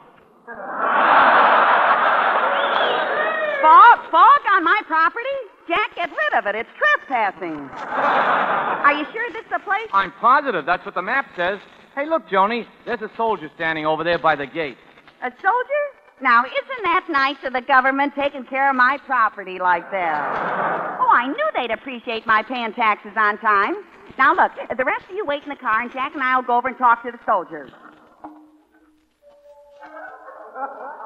Fog? 3.63 3.99
Fog 4.11 4.41
on 4.53 4.65
my 4.65 4.81
property? 4.87 5.39
Jack, 5.69 5.95
get 5.97 6.11
rid 6.11 6.39
of 6.39 6.47
it. 6.47 6.55
It's 6.55 6.71
trespassing. 6.79 7.59
Are 7.59 8.93
you 8.93 9.05
sure 9.13 9.31
this 9.33 9.45
is 9.45 9.51
the 9.51 9.59
place? 9.61 9.89
I'm 9.93 10.13
positive 10.21 10.65
that's 10.67 10.85
what 10.85 10.95
the 10.95 11.03
map 11.03 11.27
says. 11.37 11.59
Hey, 11.95 12.07
look, 12.07 12.29
Joni. 12.29 12.67
There's 12.85 13.03
a 13.03 13.11
soldier 13.17 13.51
standing 13.55 13.87
over 13.87 14.05
there 14.05 14.19
by 14.19 14.37
the 14.37 14.47
gate. 14.47 14.77
A 15.23 15.31
soldier? 15.31 15.85
Now, 16.21 16.45
isn't 16.45 16.83
that 16.85 17.07
nice 17.11 17.37
of 17.45 17.53
the 17.53 17.61
government 17.61 18.15
taking 18.15 18.45
care 18.45 18.71
of 18.71 18.77
my 18.77 18.99
property 19.07 19.59
like 19.59 19.91
that? 19.91 20.97
I 21.17 21.27
knew 21.29 21.51
they'd 21.57 21.71
appreciate 21.71 22.27
my 22.27 22.43
paying 22.43 22.75
taxes 22.75 23.13
on 23.17 23.39
time. 23.39 23.75
Now, 24.19 24.35
look, 24.35 24.53
the 24.77 24.85
rest 24.85 25.05
of 25.09 25.17
you 25.17 25.25
wait 25.25 25.43
in 25.45 25.49
the 25.49 25.57
car, 25.57 25.81
and 25.81 25.91
Jack 25.91 26.13
and 26.15 26.23
I 26.23 26.37
will 26.37 26.43
go 26.45 26.57
over 26.59 26.69
and 26.69 26.77
talk 26.77 27.03
to 27.05 27.11
the 27.11 27.19
soldiers. 27.25 27.71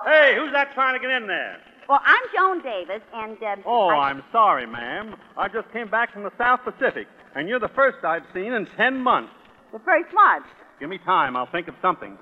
Hey, 0.04 0.34
who's 0.36 0.52
that 0.52 0.72
trying 0.74 0.94
to 0.94 1.00
get 1.00 1.10
in 1.10 1.26
there? 1.26 1.58
Well, 1.88 2.00
I'm 2.04 2.22
Joan 2.36 2.62
Davis, 2.62 3.02
and. 3.14 3.36
Uh, 3.42 3.56
Oh, 3.66 3.88
I... 3.88 4.10
I'm 4.10 4.22
sorry, 4.32 4.66
ma'am. 4.66 5.16
I 5.36 5.48
just 5.48 5.70
came 5.72 5.88
back 5.88 6.12
from 6.12 6.22
the 6.24 6.32
South 6.38 6.60
Pacific, 6.64 7.06
and 7.34 7.48
you're 7.48 7.58
the 7.60 7.70
first 7.74 8.04
I've 8.04 8.22
seen 8.34 8.52
in 8.52 8.66
ten 8.76 8.98
months. 8.98 9.32
The 9.72 9.80
first 9.80 10.12
what? 10.12 10.42
Give 10.78 10.88
me 10.88 10.98
time. 10.98 11.36
I'll 11.36 11.50
think 11.50 11.68
of 11.68 11.74
something. 11.82 12.16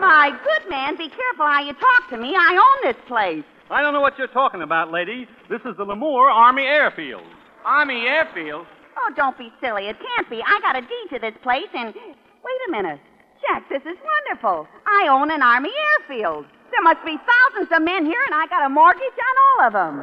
My 0.00 0.30
good 0.44 0.70
man, 0.70 0.96
be 0.96 1.08
careful 1.08 1.46
how 1.46 1.60
you 1.62 1.72
talk 1.72 2.10
to 2.10 2.16
me. 2.16 2.34
I 2.36 2.56
own 2.56 2.92
this 2.92 3.00
place. 3.06 3.44
I 3.70 3.82
don't 3.82 3.92
know 3.92 4.00
what 4.00 4.16
you're 4.18 4.28
talking 4.28 4.62
about, 4.62 4.92
lady. 4.92 5.26
This 5.50 5.60
is 5.62 5.76
the 5.76 5.84
Lemoore 5.84 6.30
Army 6.30 6.62
Airfield. 6.62 7.24
Army 7.64 8.06
Airfield? 8.06 8.66
Oh, 8.96 9.12
don't 9.16 9.36
be 9.36 9.52
silly. 9.60 9.88
It 9.88 9.96
can't 9.98 10.30
be. 10.30 10.40
I 10.40 10.60
got 10.62 10.76
a 10.76 10.80
deed 10.80 11.08
to 11.10 11.18
this 11.18 11.34
place, 11.42 11.68
and. 11.74 11.94
Wait 11.94 12.60
a 12.68 12.70
minute. 12.70 13.00
Jack, 13.42 13.68
this 13.68 13.82
is 13.82 13.98
wonderful. 14.02 14.68
I 14.86 15.08
own 15.10 15.30
an 15.30 15.42
Army 15.42 15.72
airfield. 15.98 16.46
There 16.70 16.82
must 16.82 17.04
be 17.04 17.16
thousands 17.18 17.70
of 17.72 17.82
men 17.82 18.06
here, 18.06 18.22
and 18.26 18.34
I 18.34 18.46
got 18.46 18.64
a 18.64 18.68
mortgage 18.68 19.02
on 19.02 19.36
all 19.44 19.66
of 19.66 19.72
them. 19.72 19.98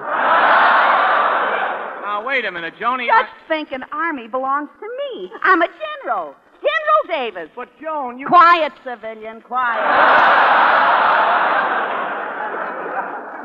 Now, 2.03 2.23
wait 2.25 2.45
a 2.45 2.51
minute, 2.51 2.75
Joni. 2.79 3.07
Just 3.07 3.31
think 3.47 3.71
an 3.71 3.83
Army 3.91 4.27
belongs 4.27 4.69
to 4.79 4.85
me. 4.85 5.31
I'm 5.41 5.61
a 5.61 5.67
general. 5.67 6.35
General 6.61 7.03
Davis. 7.07 7.49
But, 7.55 7.69
Joan, 7.81 8.19
you. 8.19 8.27
Quiet, 8.27 8.73
civilian, 8.83 9.41
quiet. 9.41 10.92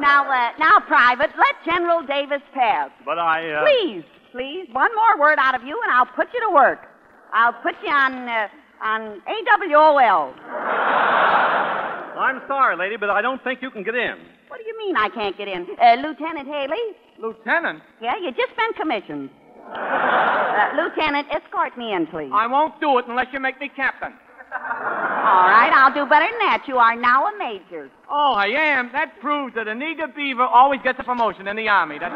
Now, 0.00 0.24
uh, 0.30 0.52
now, 0.58 0.80
Private, 0.86 1.30
let 1.36 1.54
General 1.64 2.02
Davis 2.02 2.42
pass. 2.54 2.90
But 3.04 3.18
I. 3.18 3.50
Uh... 3.50 3.64
Please, 3.64 4.04
please, 4.32 4.68
one 4.72 4.94
more 4.94 5.18
word 5.18 5.38
out 5.38 5.54
of 5.54 5.62
you, 5.62 5.78
and 5.82 5.92
I'll 5.92 6.06
put 6.06 6.28
you 6.32 6.40
to 6.48 6.54
work. 6.54 6.80
I'll 7.32 7.52
put 7.62 7.74
you 7.84 7.90
on 7.92 8.28
uh, 8.28 8.48
on 8.82 9.22
AWOL. 9.28 10.34
I'm 12.18 12.42
sorry, 12.48 12.76
lady, 12.76 12.96
but 12.96 13.10
I 13.10 13.22
don't 13.22 13.42
think 13.44 13.62
you 13.62 13.70
can 13.70 13.84
get 13.84 13.94
in. 13.94 14.16
What 14.48 14.58
do 14.58 14.64
you 14.66 14.76
mean 14.78 14.96
I 14.96 15.08
can't 15.08 15.36
get 15.36 15.46
in? 15.46 15.66
Uh, 15.80 15.94
Lieutenant 16.02 16.48
Haley? 16.48 16.96
Lieutenant? 17.20 17.82
Yeah, 18.02 18.14
you 18.20 18.30
just 18.32 18.56
been 18.56 18.72
commissioned. 18.74 19.30
Uh, 19.70 20.70
Lieutenant, 20.76 21.28
escort 21.30 21.76
me 21.78 21.92
in, 21.92 22.06
please. 22.06 22.30
I 22.32 22.46
won't 22.46 22.80
do 22.80 22.98
it 22.98 23.04
unless 23.08 23.26
you 23.32 23.40
make 23.40 23.60
me 23.60 23.70
captain. 23.74 24.14
All 25.28 25.44
right, 25.44 25.70
I'll 25.74 25.92
do 25.92 26.08
better 26.08 26.24
than 26.24 26.38
that. 26.40 26.64
You 26.66 26.78
are 26.78 26.96
now 26.96 27.26
a 27.26 27.36
major. 27.36 27.90
Oh, 28.10 28.32
I 28.32 28.46
am. 28.46 28.90
That 28.92 29.20
proves 29.20 29.54
that 29.56 29.68
Anita 29.68 30.08
Beaver 30.16 30.44
always 30.44 30.80
gets 30.82 30.98
a 30.98 31.04
promotion 31.04 31.46
in 31.46 31.56
the 31.56 31.68
Army. 31.68 31.98
That's... 31.98 32.14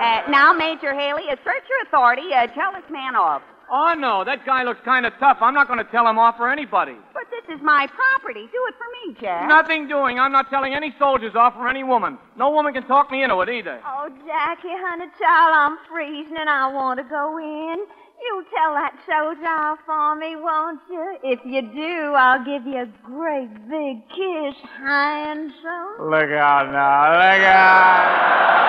Uh, 0.00 0.30
now, 0.30 0.54
Major 0.54 0.94
Haley, 0.94 1.28
assert 1.28 1.62
your 1.68 1.82
authority. 1.84 2.32
Uh, 2.34 2.46
tell 2.48 2.72
this 2.72 2.88
man 2.90 3.14
off. 3.16 3.42
Oh, 3.70 3.94
no, 3.96 4.24
that 4.24 4.46
guy 4.46 4.64
looks 4.64 4.80
kind 4.82 5.04
of 5.04 5.12
tough. 5.20 5.36
I'm 5.40 5.54
not 5.54 5.68
going 5.68 5.78
to 5.78 5.84
tell 5.92 6.08
him 6.08 6.18
off 6.18 6.36
for 6.38 6.50
anybody. 6.50 6.96
But 7.12 7.24
this 7.30 7.54
is 7.54 7.62
my 7.62 7.86
property. 7.86 8.48
Do 8.50 8.60
it 8.66 8.74
for 8.80 8.88
me, 8.96 9.14
Jack. 9.20 9.46
Nothing 9.46 9.86
doing. 9.86 10.18
I'm 10.18 10.32
not 10.32 10.50
telling 10.50 10.74
any 10.74 10.92
soldiers 10.98 11.36
off 11.36 11.52
for 11.54 11.68
any 11.68 11.84
woman. 11.84 12.18
No 12.36 12.50
woman 12.50 12.72
can 12.72 12.86
talk 12.88 13.12
me 13.12 13.22
into 13.22 13.38
it 13.42 13.48
either. 13.50 13.78
Oh, 13.86 14.08
Jackie, 14.26 14.74
honey, 14.74 15.06
child, 15.20 15.52
I'm 15.54 15.78
freezing 15.88 16.36
and 16.40 16.48
I 16.48 16.72
want 16.72 16.98
to 16.98 17.04
go 17.04 17.38
in. 17.38 17.86
You 18.22 18.44
tell 18.54 18.74
that 18.74 18.92
soldier 19.08 19.48
off 19.48 19.78
for 19.86 20.14
me, 20.14 20.36
won't 20.36 20.80
you? 20.90 21.16
If 21.24 21.40
you 21.44 21.62
do, 21.62 22.12
I'll 22.12 22.44
give 22.44 22.66
you 22.66 22.82
a 22.82 22.90
great 23.02 23.48
big 23.64 24.04
kiss, 24.12 24.56
handsome. 24.76 26.04
Look 26.04 26.28
out 26.36 26.68
now. 26.70 27.16
Look 27.16 27.42
out. 27.48 28.60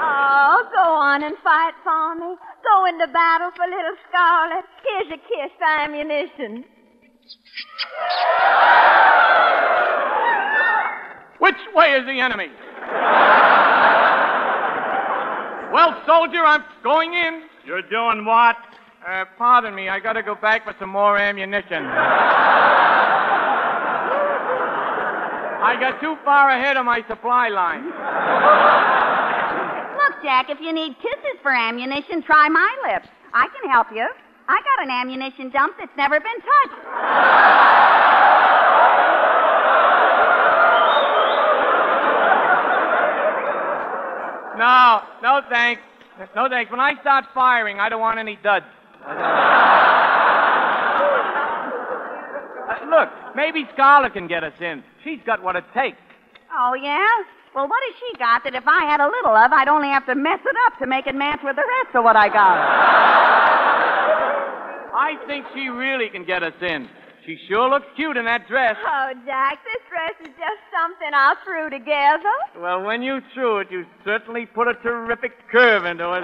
Oh, 0.00 0.64
go 0.72 0.92
on 0.94 1.22
and 1.24 1.36
fight 1.44 1.74
for 1.84 2.14
me. 2.14 2.36
Go 2.64 2.86
into 2.86 3.06
battle 3.12 3.50
for 3.54 3.66
little 3.66 3.96
Scarlet. 4.08 4.64
Here's 4.80 5.12
a 5.12 5.20
kiss 5.20 5.52
for 5.58 5.68
ammunition. 5.68 6.64
Which 11.38 11.60
way 11.74 11.92
is 11.92 12.06
the 12.06 12.18
enemy? 12.20 12.48
well, 15.72 16.00
soldier, 16.06 16.44
I'm 16.44 16.64
going 16.82 17.12
in. 17.12 17.51
You're 17.64 17.82
doing 17.82 18.24
what? 18.24 18.56
Uh, 19.06 19.24
pardon 19.38 19.74
me, 19.74 19.88
I 19.88 20.00
gotta 20.00 20.22
go 20.22 20.34
back 20.34 20.64
for 20.64 20.74
some 20.80 20.90
more 20.90 21.16
ammunition. 21.18 21.84
I 25.62 25.76
got 25.78 26.00
too 26.00 26.16
far 26.24 26.50
ahead 26.50 26.76
of 26.76 26.84
my 26.84 27.06
supply 27.08 27.48
line. 27.48 27.84
Look, 29.96 30.22
Jack, 30.24 30.50
if 30.50 30.60
you 30.60 30.72
need 30.72 30.96
kisses 30.98 31.38
for 31.40 31.52
ammunition, 31.54 32.22
try 32.22 32.48
my 32.48 32.76
lips. 32.90 33.08
I 33.32 33.46
can 33.48 33.70
help 33.70 33.86
you. 33.94 34.08
I 34.48 34.60
got 34.60 34.82
an 34.84 34.90
ammunition 34.90 35.50
dump 35.50 35.76
that's 35.78 35.96
never 35.96 36.18
been 36.18 36.40
touched. 36.42 36.82
No, 44.58 45.02
no 45.22 45.40
thanks. 45.48 45.82
No 46.34 46.48
thanks. 46.48 46.70
When 46.70 46.80
I 46.80 46.92
start 47.00 47.24
firing, 47.34 47.80
I 47.80 47.88
don't 47.88 48.00
want 48.00 48.18
any 48.18 48.38
duds. 48.42 48.66
Uh, 52.68 52.74
look, 52.90 53.08
maybe 53.34 53.66
Scarlet 53.72 54.12
can 54.12 54.28
get 54.28 54.44
us 54.44 54.52
in. 54.60 54.84
She's 55.04 55.20
got 55.26 55.42
what 55.42 55.56
it 55.56 55.64
takes. 55.74 55.96
Oh, 56.52 56.74
yeah? 56.74 57.08
Well, 57.54 57.68
what 57.68 57.82
has 57.86 57.94
she 57.98 58.18
got 58.18 58.44
that 58.44 58.54
if 58.54 58.64
I 58.66 58.84
had 58.84 59.00
a 59.00 59.06
little 59.06 59.36
of, 59.36 59.52
I'd 59.52 59.68
only 59.68 59.88
have 59.88 60.06
to 60.06 60.14
mess 60.14 60.40
it 60.44 60.56
up 60.66 60.78
to 60.78 60.86
make 60.86 61.06
it 61.06 61.14
match 61.14 61.40
with 61.42 61.56
the 61.56 61.64
rest 61.82 61.96
of 61.96 62.04
what 62.04 62.16
I 62.16 62.28
got? 62.28 62.56
I 64.94 65.16
think 65.26 65.46
she 65.54 65.68
really 65.68 66.08
can 66.08 66.24
get 66.24 66.42
us 66.42 66.54
in. 66.60 66.88
She 67.26 67.38
sure 67.48 67.70
looks 67.70 67.86
cute 67.94 68.16
in 68.16 68.24
that 68.24 68.48
dress. 68.48 68.74
Oh, 68.84 69.12
Jack, 69.24 69.58
this 69.62 69.82
dress 69.88 70.14
is 70.22 70.34
just 70.34 70.60
something 70.74 71.10
I 71.14 71.34
threw 71.44 71.70
together. 71.70 72.34
Well, 72.58 72.82
when 72.82 73.00
you 73.02 73.20
threw 73.32 73.58
it, 73.58 73.70
you 73.70 73.86
certainly 74.04 74.44
put 74.44 74.66
a 74.66 74.74
terrific 74.82 75.32
curve 75.50 75.84
into 75.84 76.02
it. 76.14 76.20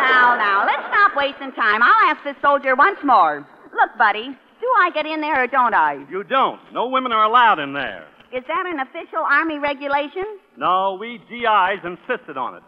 Now, 0.00 0.36
now, 0.40 0.64
let's 0.64 0.88
stop 0.88 1.12
wasting 1.16 1.52
time. 1.52 1.82
I'll 1.82 2.10
ask 2.10 2.24
this 2.24 2.36
soldier 2.40 2.74
once 2.74 2.98
more. 3.04 3.46
Look, 3.74 3.90
buddy, 3.98 4.28
do 4.60 4.66
I 4.80 4.90
get 4.94 5.04
in 5.04 5.20
there 5.20 5.44
or 5.44 5.46
don't 5.46 5.74
I? 5.74 6.06
You 6.10 6.24
don't. 6.24 6.60
No 6.72 6.88
women 6.88 7.12
are 7.12 7.24
allowed 7.24 7.58
in 7.58 7.74
there. 7.74 8.06
Is 8.32 8.42
that 8.48 8.64
an 8.66 8.80
official 8.80 9.20
Army 9.20 9.58
regulation? 9.58 10.24
No, 10.56 10.96
we 10.98 11.18
GIs 11.28 11.84
insisted 11.84 12.38
on 12.38 12.56
it. 12.56 12.62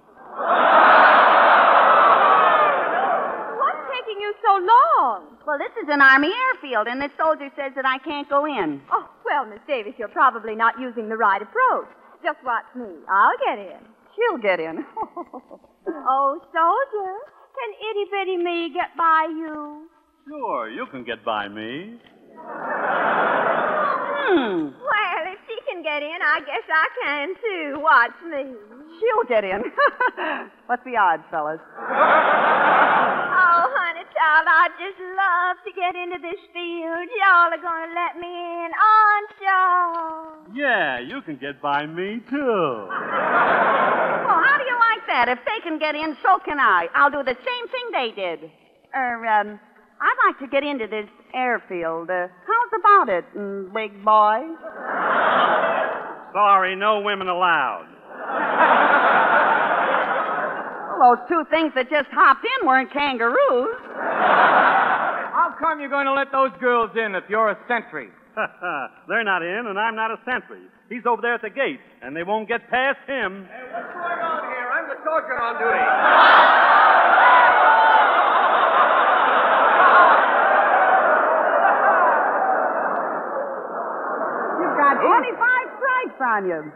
What's 4.17 4.25
taking 4.25 4.29
you 4.29 4.35
so 4.43 4.53
long? 4.65 5.37
Well, 5.47 5.59
this 5.59 5.73
is 5.83 5.89
an 5.91 6.01
Army 6.01 6.33
airfield, 6.33 6.87
and 6.89 7.01
this 7.01 7.11
soldier 7.19 7.51
says 7.57 7.73
that 7.77 7.85
I 7.85 7.99
can't 7.99 8.29
go 8.29 8.47
in. 8.47 8.81
Oh, 8.91 9.09
well, 9.25 9.47
Miss 9.47 9.61
Davis, 9.67 9.95
you're 9.99 10.09
probably 10.09 10.55
not 10.55 10.79
using 10.81 11.09
the 11.09 11.17
right 11.17 11.43
approach. 11.43 11.89
Just 12.23 12.39
watch 12.45 12.65
me. 12.75 12.89
I'll 13.09 13.37
get 13.45 13.59
in. 13.59 13.81
She'll 14.17 14.39
get 14.39 14.61
in. 14.61 14.85
oh, 15.89 16.41
soldier, 16.53 17.13
can 17.53 17.71
itty 17.91 18.05
bitty 18.11 18.37
me 18.39 18.71
get 18.73 18.97
by 18.97 19.29
you? 19.31 19.89
Sure, 20.29 20.71
you 20.71 20.87
can 20.91 21.05
get 21.05 21.25
by 21.25 21.49
me. 21.49 22.01
Hmm. 24.27 24.73
Well, 24.81 25.23
if 25.33 25.39
she 25.47 25.57
can 25.71 25.83
get 25.83 26.03
in, 26.03 26.19
I 26.23 26.41
guess 26.41 26.65
I 26.69 26.89
can 27.05 27.35
too. 27.37 27.81
Watch 27.81 28.17
me. 28.25 28.55
She'll 28.99 29.29
get 29.29 29.45
in. 29.45 29.63
What's 30.67 30.85
the 30.85 30.97
odds, 30.97 31.23
fellas? 31.31 31.61
Child, 34.17 34.47
I'd 34.49 34.73
just 34.81 34.97
love 34.97 35.57
to 35.65 35.71
get 35.77 35.93
into 35.95 36.17
this 36.25 36.41
field. 36.53 37.09
Y'all 37.21 37.53
are 37.53 37.61
going 37.61 37.85
to 37.85 37.93
let 37.93 38.17
me 38.17 38.33
in, 38.33 38.71
aren't 38.73 39.37
y'all? 39.45 40.57
Yeah, 40.57 41.01
you 41.01 41.21
can 41.21 41.37
get 41.37 41.61
by 41.61 41.87
me, 41.87 42.21
too. 42.31 42.89
Well, 44.27 44.43
how 44.43 44.59
do 44.59 44.65
you 44.65 44.75
like 44.75 45.07
that? 45.07 45.29
If 45.29 45.39
they 45.47 45.61
can 45.63 45.79
get 45.79 45.95
in, 45.95 46.17
so 46.21 46.41
can 46.45 46.59
I. 46.59 46.89
I'll 46.97 47.11
do 47.13 47.23
the 47.23 47.37
same 47.37 47.69
thing 47.69 47.85
they 47.93 48.11
did. 48.11 48.51
Er, 48.93 49.25
um, 49.25 49.61
I'd 50.01 50.17
like 50.27 50.39
to 50.41 50.49
get 50.49 50.65
into 50.65 50.89
this 50.89 51.07
airfield. 51.33 52.11
Uh, 52.11 52.27
how's 52.45 52.73
about 52.81 53.09
it, 53.09 53.25
mm, 53.37 53.73
big 53.73 54.05
boy? 54.05 54.43
Sorry, 56.33 56.75
no 56.75 57.01
women 57.01 57.29
allowed. 57.29 57.87
Well, 60.97 61.17
those 61.17 61.29
two 61.29 61.45
things 61.51 61.73
that 61.75 61.91
just 61.91 62.09
hopped 62.09 62.45
in 62.45 62.67
weren't 62.67 62.91
kangaroos. 62.93 63.77
How 65.37 65.55
come 65.61 65.81
you're 65.81 65.91
going 65.93 66.07
to 66.07 66.15
let 66.15 66.33
those 66.33 66.51
girls 66.59 66.91
in 66.97 67.15
if 67.15 67.25
you're 67.29 67.51
a 67.51 67.59
sentry? 67.69 68.09
They're 69.09 69.25
not 69.25 69.43
in, 69.43 69.67
and 69.69 69.79
I'm 69.79 69.95
not 69.95 70.11
a 70.11 70.17
sentry. 70.25 70.63
He's 70.89 71.05
over 71.05 71.21
there 71.21 71.35
at 71.35 71.43
the 71.43 71.51
gate, 71.51 71.81
and 72.01 72.17
they 72.17 72.23
won't 72.23 72.49
get 72.49 72.69
past 72.71 72.99
him. 73.07 73.45
Hey, 73.45 73.69
what's 73.73 73.93
going 73.93 74.21
on 74.25 74.41
here? 74.49 74.69
I'm 74.73 74.89
the 74.89 74.97
sergeant 75.05 75.41
on 75.41 75.55
duty. 75.61 75.77
You've 84.65 84.79
got 84.81 84.97
25 84.97 85.77
stripes 85.77 86.21
on 86.25 86.49
you. 86.49 86.73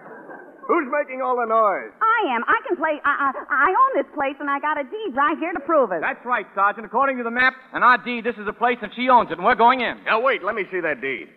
Who's 0.69 0.89
making 0.93 1.23
all 1.23 1.37
the 1.41 1.47
noise? 1.49 1.93
I 2.21 2.35
am. 2.37 2.45
I 2.45 2.59
can 2.67 2.77
play. 2.77 3.01
I, 3.05 3.33
I, 3.33 3.45
I 3.49 3.69
own 3.71 4.03
this 4.03 4.13
place, 4.15 4.37
and 4.41 4.51
I 4.51 4.61
got 4.61 4.79
a 4.79 4.85
deed 4.85 5.17
right 5.17 5.39
here 5.39 5.53
to 5.53 5.61
prove 5.61 5.93
it. 5.93 6.01
That's 6.01 6.25
right, 6.25 6.47
Sergeant. 6.55 6.85
According 6.85 7.17
to 7.19 7.25
the 7.25 7.31
map 7.31 7.55
and 7.73 7.83
our 7.83 7.99
deed, 7.99 8.25
this 8.25 8.37
is 8.37 8.47
the 8.47 8.53
place 8.53 8.79
and 8.83 8.93
she 8.95 9.09
owns 9.09 9.31
it, 9.31 9.39
and 9.39 9.45
we're 9.45 9.55
going 9.55 9.81
in. 9.81 10.05
Now, 10.05 10.21
wait, 10.21 10.45
let 10.45 10.55
me 10.55 10.65
see 10.71 10.81
that 10.81 11.01
deed. 11.01 11.29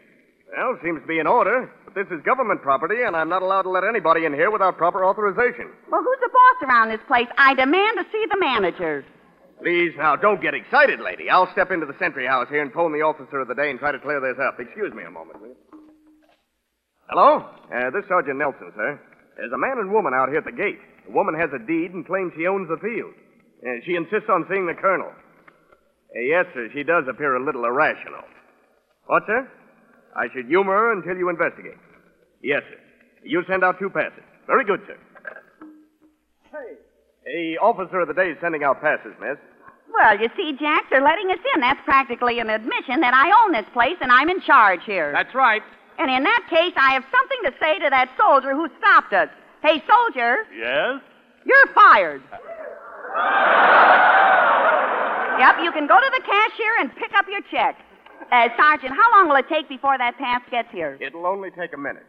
Well, 0.55 0.77
seems 0.83 1.01
to 1.01 1.07
be 1.07 1.17
in 1.19 1.25
order, 1.25 1.71
but 1.85 1.95
this 1.95 2.05
is 2.11 2.23
government 2.23 2.61
property, 2.61 3.01
and 3.01 3.15
I'm 3.15 3.29
not 3.29 3.41
allowed 3.41 3.63
to 3.63 3.69
let 3.69 3.83
anybody 3.83 4.25
in 4.25 4.33
here 4.33 4.51
without 4.51 4.77
proper 4.77 5.03
authorization. 5.03 5.71
Well, 5.89 6.03
who's 6.03 6.19
the 6.21 6.29
boss 6.29 6.69
around 6.69 6.89
this 6.89 7.01
place? 7.07 7.27
I 7.37 7.55
demand 7.55 7.97
to 7.97 8.05
see 8.11 8.25
the 8.29 8.37
manager. 8.39 9.03
Please, 9.59 9.93
now, 9.97 10.15
don't 10.15 10.41
get 10.41 10.53
excited, 10.53 10.99
lady. 10.99 11.29
I'll 11.29 11.51
step 11.53 11.71
into 11.71 11.85
the 11.85 11.95
sentry 11.97 12.27
house 12.27 12.47
here 12.49 12.61
and 12.61 12.71
phone 12.73 12.91
the 12.91 13.01
officer 13.01 13.39
of 13.39 13.47
the 13.47 13.55
day 13.55 13.71
and 13.71 13.79
try 13.79 13.91
to 13.91 13.99
clear 13.99 14.19
this 14.19 14.37
up. 14.45 14.59
Excuse 14.59 14.93
me 14.93 15.03
a 15.03 15.09
moment, 15.09 15.41
will 15.41 15.47
you? 15.47 15.55
Hello? 17.09 17.47
Uh, 17.73 17.89
this 17.89 18.03
Sergeant 18.07 18.37
Nelson, 18.37 18.71
sir. 18.75 18.99
There's 19.37 19.51
a 19.51 19.57
man 19.57 19.77
and 19.79 19.91
woman 19.91 20.13
out 20.13 20.29
here 20.29 20.39
at 20.39 20.45
the 20.45 20.51
gate. 20.51 20.79
The 21.05 21.11
woman 21.11 21.35
has 21.35 21.49
a 21.53 21.59
deed 21.59 21.91
and 21.93 22.05
claims 22.05 22.33
she 22.37 22.47
owns 22.47 22.69
the 22.69 22.77
field. 22.77 23.13
Uh, 23.65 23.79
she 23.85 23.95
insists 23.95 24.29
on 24.29 24.45
seeing 24.49 24.67
the 24.67 24.73
colonel. 24.73 25.09
Uh, 25.09 26.19
yes, 26.19 26.45
sir, 26.53 26.69
she 26.73 26.83
does 26.83 27.05
appear 27.09 27.35
a 27.35 27.43
little 27.43 27.65
irrational. 27.65 28.21
What, 29.07 29.23
sir? 29.25 29.49
I 30.15 30.27
should 30.33 30.45
humor 30.45 30.73
her 30.73 30.91
until 30.93 31.17
you 31.17 31.29
investigate. 31.29 31.77
Yes, 32.41 32.61
sir. 32.69 32.79
You 33.23 33.43
send 33.49 33.63
out 33.63 33.79
two 33.79 33.89
passes. 33.89 34.23
Very 34.47 34.65
good, 34.65 34.81
sir. 34.85 34.97
Hey. 36.51 36.77
The 37.25 37.57
officer 37.59 38.01
of 38.01 38.07
the 38.07 38.13
day 38.13 38.29
is 38.31 38.37
sending 38.41 38.63
out 38.63 38.81
passes, 38.81 39.13
miss. 39.19 39.37
Well, 39.93 40.19
you 40.19 40.27
see, 40.35 40.57
Jack, 40.59 40.85
they're 40.89 41.03
letting 41.03 41.29
us 41.31 41.39
in. 41.55 41.61
That's 41.61 41.79
practically 41.85 42.39
an 42.39 42.49
admission 42.49 42.99
that 43.01 43.13
I 43.13 43.31
own 43.43 43.53
this 43.53 43.65
place 43.73 43.97
and 44.01 44.11
I'm 44.11 44.29
in 44.29 44.41
charge 44.41 44.81
here. 44.85 45.11
That's 45.13 45.33
right. 45.35 45.61
And 45.99 46.09
in 46.09 46.23
that 46.23 46.43
case, 46.49 46.73
I 46.75 46.93
have 46.93 47.03
something 47.11 47.39
to 47.45 47.51
say 47.61 47.79
to 47.79 47.89
that 47.89 48.09
soldier 48.17 48.53
who 48.55 48.67
stopped 48.79 49.13
us. 49.13 49.29
Hey, 49.61 49.81
soldier, 49.87 50.45
Yes? 50.55 50.99
you're 51.45 51.67
fired. 51.73 52.21
yep, 55.39 55.55
you 55.63 55.71
can 55.71 55.87
go 55.87 55.99
to 55.99 56.09
the 56.11 56.21
cashier 56.25 56.73
and 56.79 56.95
pick 56.95 57.13
up 57.15 57.25
your 57.29 57.41
check. 57.51 57.77
Uh, 58.31 58.49
Sergeant, 58.57 58.93
how 58.95 59.11
long 59.17 59.29
will 59.29 59.35
it 59.37 59.45
take 59.49 59.67
before 59.69 59.97
that 59.97 60.17
pass 60.17 60.41
gets 60.49 60.69
here? 60.71 60.97
It'll 60.99 61.25
only 61.25 61.51
take 61.51 61.73
a 61.73 61.77
minute. 61.77 62.05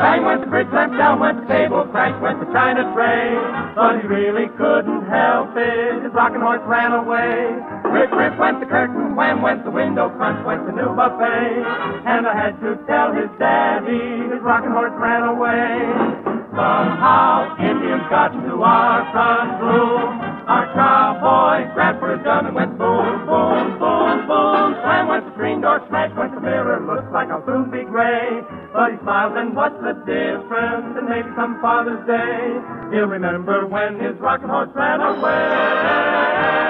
Bang 0.00 0.24
went 0.24 0.40
the 0.44 0.48
fridge 0.50 0.68
lamp, 0.72 0.96
down 0.96 1.20
went 1.20 1.42
the 1.42 1.46
table, 1.52 1.84
crash 1.92 2.16
went 2.22 2.40
the 2.40 2.46
china 2.52 2.88
tray. 2.94 3.36
But 3.76 4.00
he 4.00 4.06
really 4.08 4.48
couldn't 4.56 5.04
help 5.06 5.52
it, 5.56 6.02
his 6.02 6.12
rocking 6.14 6.40
horse 6.40 6.62
ran 6.64 6.92
away. 6.92 7.52
Rip, 7.90 8.10
rip 8.12 8.38
went 8.38 8.60
the 8.60 8.66
curtain, 8.66 9.16
wham 9.16 9.42
went 9.42 9.64
the 9.64 9.70
window, 9.70 10.10
crunch 10.14 10.46
went 10.46 10.64
the 10.66 10.72
new 10.72 10.94
buffet. 10.94 11.62
And 12.06 12.26
I 12.26 12.34
had 12.34 12.54
to 12.62 12.78
tell 12.86 13.10
his 13.12 13.30
daddy, 13.38 14.30
his 14.30 14.40
rocking 14.42 14.70
horse 14.70 14.94
ran 14.94 15.26
away. 15.26 16.30
Somehow 16.54 17.56
Indians 17.58 18.06
got 18.10 18.30
to 18.30 18.62
our 18.62 19.06
front 19.10 19.62
room. 19.62 20.22
Our 20.46 20.66
cowboy 20.74 21.72
grabbed 21.74 21.98
for 21.98 22.14
his 22.14 22.22
gun 22.22 22.46
and 22.46 22.54
went 22.54 22.78
boom, 22.78 23.26
boom, 23.26 23.78
boom, 23.78 24.26
boom. 24.26 24.66
Slam 24.82 25.08
went 25.08 25.26
the 25.26 25.32
screen 25.34 25.60
door, 25.60 25.82
smash 25.88 26.10
went 26.18 26.34
the 26.34 26.40
mirror. 26.40 26.78
Looks 26.82 27.10
like 27.12 27.30
I'll 27.30 27.44
soon 27.46 27.70
be 27.70 27.82
gray. 27.82 28.42
But 28.72 28.92
he 28.92 28.98
smiles 29.02 29.34
and 29.34 29.54
what's 29.54 29.78
the 29.82 29.94
difference? 30.06 30.94
And 30.94 31.06
maybe 31.10 31.30
some 31.34 31.58
Father's 31.62 32.06
Day 32.06 32.54
he'll 32.94 33.10
remember 33.10 33.66
when 33.66 33.98
his 33.98 34.18
rocking 34.18 34.48
horse 34.48 34.70
ran 34.74 35.00
away. 35.00 36.69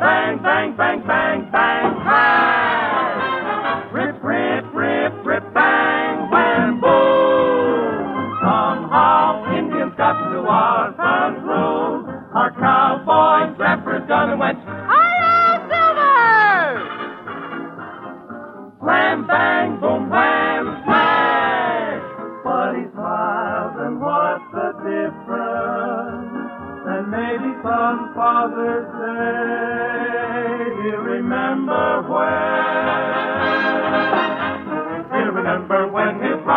Bang, 0.00 0.38
bang, 0.42 0.76
bang, 0.76 1.02
bang, 1.06 1.50
bang, 1.50 1.94
bang. 2.06 3.92
Rip, 3.92 4.22
rip, 4.22 4.64
rip, 4.72 5.12
rip, 5.26 5.54
bang, 5.54 6.30
wham, 6.30 6.80
boom. 6.80 8.38
Somehow 8.40 9.44
Indians 9.58 9.94
got 9.96 10.12
to 10.30 10.38
our 10.46 10.94
front 10.94 11.38
room. 11.42 12.06
Our 12.32 12.50
cowboys, 12.54 13.56
his 13.58 14.06
gun 14.06 14.30
and 14.30 14.38
went, 14.38 14.58
Hi-yo, 14.62 15.66
Silver! 15.66 16.78
Slam, 18.80 19.26
bang, 19.26 19.80
boom, 19.80 20.10
wham, 20.10 20.82
smash. 20.84 22.02
But 22.44 22.76
he 22.78 22.84
smiles, 22.94 23.74
and 23.82 24.00
what's 24.00 24.44
the 24.54 24.72
difference? 24.86 26.30
And 26.86 27.10
maybe 27.10 27.50
some 27.66 28.14
Father's 28.14 28.86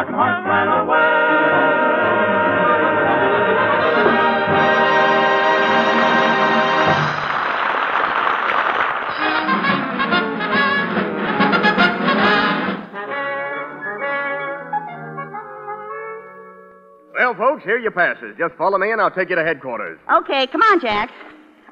rocking 0.02 0.16
horse 0.16 0.46
ran 0.46 0.68
away. 0.68 1.22
Well, 17.14 17.36
folks, 17.36 17.64
here 17.64 17.78
your 17.78 17.92
passes. 17.92 18.36
Just 18.38 18.56
follow 18.56 18.78
me, 18.78 18.92
and 18.92 19.00
I'll 19.00 19.12
take 19.12 19.30
you 19.30 19.36
to 19.36 19.44
headquarters. 19.44 20.00
Okay, 20.12 20.48
come 20.48 20.62
on, 20.62 20.82
Jack. 20.82 21.12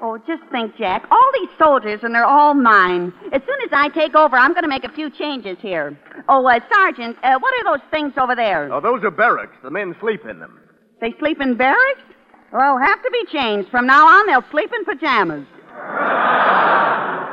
Oh, 0.01 0.17
just 0.19 0.43
think, 0.51 0.77
Jack. 0.77 1.05
All 1.11 1.31
these 1.37 1.49
soldiers, 1.57 1.99
and 2.03 2.15
they're 2.15 2.25
all 2.25 2.53
mine. 2.53 3.11
As 3.33 3.41
soon 3.45 3.61
as 3.65 3.69
I 3.73 3.89
take 3.89 4.15
over, 4.15 4.37
I'm 4.37 4.53
going 4.53 4.63
to 4.63 4.69
make 4.69 4.85
a 4.85 4.91
few 4.91 5.09
changes 5.09 5.57
here. 5.59 5.97
Oh, 6.31 6.45
uh, 6.45 6.59
Sergeant, 6.71 7.17
uh, 7.23 7.39
what 7.39 7.53
are 7.55 7.63
those 7.73 7.83
things 7.89 8.13
over 8.21 8.35
there? 8.35 8.71
Oh, 8.71 8.79
those 8.79 9.03
are 9.03 9.09
barracks. 9.09 9.57
The 9.63 9.71
men 9.71 9.95
sleep 9.99 10.21
in 10.29 10.39
them. 10.39 10.59
They 11.01 11.15
sleep 11.17 11.41
in 11.41 11.57
barracks? 11.57 12.01
Well, 12.53 12.77
have 12.77 13.01
to 13.01 13.09
be 13.11 13.25
changed. 13.31 13.69
From 13.69 13.87
now 13.87 14.05
on, 14.05 14.27
they'll 14.27 14.45
sleep 14.51 14.69
in 14.71 14.85
pajamas. 14.85 15.47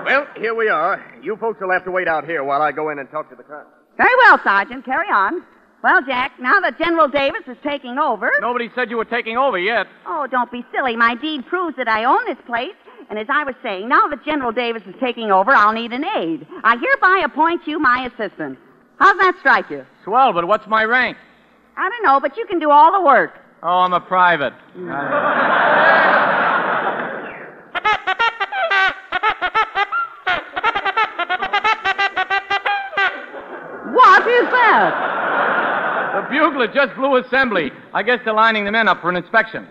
Well, 0.07 0.27
here 0.37 0.55
we 0.55 0.69
are. 0.69 1.05
You 1.23 1.37
folks 1.37 1.61
will 1.61 1.73
have 1.73 1.85
to 1.85 1.91
wait 1.91 2.09
out 2.09 2.25
here 2.25 2.43
while 2.43 2.63
I 2.63 2.73
go 2.73 2.89
in 2.89 2.99
and 2.99 3.11
talk 3.11 3.29
to 3.31 3.37
the 3.37 3.43
colonel. 3.43 3.71
Very 3.99 4.15
well, 4.25 4.41
Sergeant. 4.43 4.85
Carry 4.85 5.09
on. 5.09 5.43
Well, 5.83 6.01
Jack, 6.07 6.33
now 6.41 6.59
that 6.61 6.79
General 6.79 7.09
Davis 7.09 7.43
is 7.47 7.57
taking 7.63 7.99
over. 7.99 8.31
Nobody 8.41 8.71
said 8.75 8.89
you 8.89 8.97
were 8.97 9.05
taking 9.05 9.37
over 9.37 9.59
yet. 9.59 9.87
Oh, 10.07 10.27
don't 10.31 10.51
be 10.51 10.65
silly. 10.75 10.97
My 10.97 11.15
deed 11.17 11.47
proves 11.47 11.77
that 11.77 11.89
I 11.89 12.05
own 12.05 12.25
this 12.27 12.43
place. 12.47 12.75
And 13.11 13.19
as 13.19 13.27
I 13.29 13.45
was 13.45 13.55
saying, 13.63 13.89
now 13.89 14.09
that 14.09 14.25
General 14.25 14.53
Davis 14.53 14.83
is 14.87 14.95
taking 15.01 15.31
over, 15.31 15.53
I'll 15.53 15.73
need 15.73 15.93
an 15.93 16.05
aide. 16.05 16.47
I 16.65 16.77
hereby 16.77 17.23
appoint 17.25 17.67
you 17.67 17.79
my 17.79 18.09
assistant. 18.13 18.59
How's 18.99 19.17
that 19.19 19.37
strike 19.41 19.71
you? 19.71 19.85
Swell, 20.05 20.33
but 20.33 20.47
what's 20.47 20.67
my 20.67 20.85
rank? 20.85 21.17
I 21.77 21.89
don't 21.91 22.03
know, 22.05 22.21
but 22.21 22.37
you 22.37 22.47
can 22.47 22.59
do 22.59 22.71
all 22.71 22.93
the 22.93 23.03
work. 23.05 23.33
Oh, 23.63 23.81
I'm 23.81 23.93
a 23.93 24.01
private. 24.01 24.55
What 33.93 34.23
is 34.27 34.51
that? 34.51 34.93
The 36.15 36.23
bugler 36.31 36.69
just 36.69 36.95
blew 36.97 37.17
assembly. 37.17 37.71
I 37.95 38.03
guess 38.03 38.21
they're 38.25 38.35
lining 38.35 38.65
the 38.65 38.73
men 38.73 38.89
up 38.89 39.01
for 39.01 39.11
an 39.11 39.17
inspection. 39.17 39.67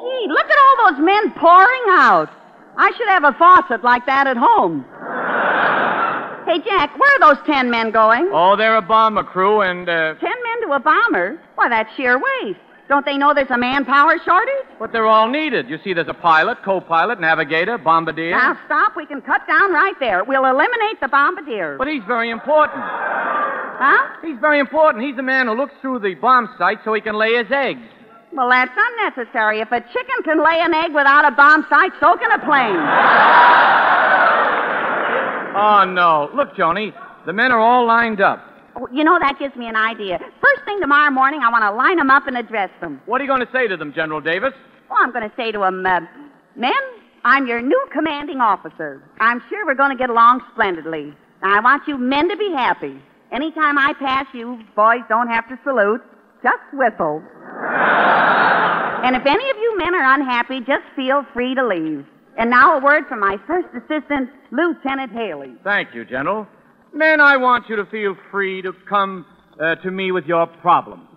Gee, 0.00 0.26
look 0.28 0.46
at 0.46 0.58
all 0.58 0.90
those 0.90 1.00
men 1.04 1.32
pouring 1.32 1.84
out. 1.90 2.28
I 2.78 2.92
should 2.96 3.08
have 3.08 3.24
a 3.24 3.32
faucet 3.38 3.82
like 3.82 4.04
that 4.06 4.26
at 4.26 4.36
home. 4.36 4.84
Hey, 6.46 6.58
Jack, 6.64 6.98
where 6.98 7.16
are 7.16 7.34
those 7.34 7.44
ten 7.46 7.70
men 7.70 7.90
going? 7.90 8.30
Oh, 8.32 8.56
they're 8.56 8.76
a 8.76 8.82
bomber 8.82 9.22
crew, 9.24 9.60
and, 9.60 9.88
uh, 9.88 10.14
Ten 10.14 10.30
men 10.42 10.68
to 10.68 10.74
a 10.74 10.78
bomber? 10.80 11.38
Why, 11.56 11.68
that's 11.68 11.94
sheer 11.96 12.16
waste. 12.18 12.58
Don't 12.88 13.04
they 13.04 13.18
know 13.18 13.34
there's 13.34 13.50
a 13.50 13.58
manpower 13.58 14.16
shortage? 14.24 14.52
but 14.78 14.92
they're 14.92 15.06
all 15.06 15.28
needed. 15.28 15.68
You 15.68 15.78
see, 15.82 15.92
there's 15.92 16.06
a 16.08 16.14
pilot, 16.14 16.58
co-pilot, 16.64 17.18
navigator, 17.20 17.78
bombardier. 17.78 18.30
Now, 18.30 18.56
stop. 18.66 18.92
We 18.96 19.06
can 19.06 19.20
cut 19.22 19.40
down 19.48 19.72
right 19.72 19.94
there. 19.98 20.22
We'll 20.22 20.44
eliminate 20.44 21.00
the 21.00 21.08
bombardier. 21.08 21.76
But 21.78 21.88
he's 21.88 22.04
very 22.06 22.30
important. 22.30 22.78
Huh? 22.80 24.06
He's 24.22 24.38
very 24.40 24.60
important. 24.60 25.04
He's 25.04 25.16
the 25.16 25.22
man 25.24 25.48
who 25.48 25.54
looks 25.54 25.74
through 25.82 25.98
the 25.98 26.14
bomb 26.14 26.48
sight 26.58 26.78
so 26.84 26.94
he 26.94 27.00
can 27.00 27.16
lay 27.16 27.34
his 27.36 27.50
eggs. 27.50 27.80
Well, 28.32 28.48
that's 28.50 28.70
unnecessary. 28.76 29.60
If 29.60 29.72
a 29.72 29.80
chicken 29.80 30.18
can 30.24 30.38
lay 30.44 30.60
an 30.60 30.72
egg 30.74 30.94
without 30.94 31.24
a 31.26 31.32
bomb 31.34 31.66
sight, 31.68 31.90
so 31.98 32.16
can 32.16 32.30
a 32.30 32.38
plane. 32.44 32.78
Oh, 35.56 35.84
no. 35.84 36.30
Look, 36.34 36.54
Joni, 36.54 36.92
the 37.24 37.32
men 37.32 37.50
are 37.50 37.60
all 37.60 37.86
lined 37.86 38.20
up. 38.20 38.44
Oh, 38.76 38.86
you 38.92 39.04
know, 39.04 39.18
that 39.18 39.38
gives 39.38 39.56
me 39.56 39.66
an 39.68 39.76
idea. 39.76 40.18
First 40.18 40.64
thing 40.66 40.80
tomorrow 40.80 41.10
morning, 41.10 41.40
I 41.42 41.50
want 41.50 41.62
to 41.64 41.72
line 41.72 41.96
them 41.96 42.10
up 42.10 42.26
and 42.26 42.36
address 42.36 42.70
them. 42.80 43.00
What 43.06 43.20
are 43.20 43.24
you 43.24 43.30
going 43.30 43.40
to 43.40 43.52
say 43.52 43.66
to 43.66 43.76
them, 43.76 43.92
General 43.94 44.20
Davis? 44.20 44.52
Well, 44.90 44.98
I'm 45.00 45.12
going 45.12 45.28
to 45.28 45.34
say 45.34 45.50
to 45.52 45.58
them, 45.58 45.86
uh, 45.86 46.00
men, 46.56 46.72
I'm 47.24 47.46
your 47.46 47.62
new 47.62 47.86
commanding 47.90 48.40
officer. 48.40 49.02
I'm 49.18 49.42
sure 49.48 49.64
we're 49.64 49.74
going 49.74 49.90
to 49.90 49.96
get 49.96 50.10
along 50.10 50.42
splendidly. 50.52 51.14
I 51.42 51.60
want 51.60 51.88
you 51.88 51.96
men 51.96 52.28
to 52.28 52.36
be 52.36 52.52
happy. 52.52 53.00
Anytime 53.32 53.78
I 53.78 53.94
pass 53.98 54.26
you, 54.34 54.60
boys 54.76 55.00
don't 55.08 55.28
have 55.28 55.48
to 55.48 55.58
salute. 55.64 56.02
Just 56.42 56.62
whistle. 56.72 57.22
and 59.02 59.16
if 59.16 59.26
any 59.26 59.50
of 59.50 59.56
you 59.56 59.78
men 59.78 59.94
are 59.94 60.14
unhappy, 60.14 60.60
just 60.60 60.84
feel 60.94 61.24
free 61.32 61.54
to 61.54 61.66
leave. 61.66 62.06
And 62.38 62.50
now 62.50 62.78
a 62.78 62.82
word 62.82 63.04
from 63.08 63.20
my 63.20 63.36
first 63.46 63.68
assistant, 63.74 64.30
Lieutenant 64.52 65.12
Haley. 65.12 65.54
Thank 65.64 65.94
you, 65.94 66.04
General. 66.04 66.46
Men, 66.92 67.20
I 67.20 67.36
want 67.36 67.68
you 67.68 67.76
to 67.76 67.86
feel 67.86 68.14
free 68.30 68.62
to 68.62 68.72
come 68.88 69.24
uh, 69.60 69.76
to 69.76 69.90
me 69.90 70.12
with 70.12 70.26
your 70.26 70.46
problems. 70.46 71.08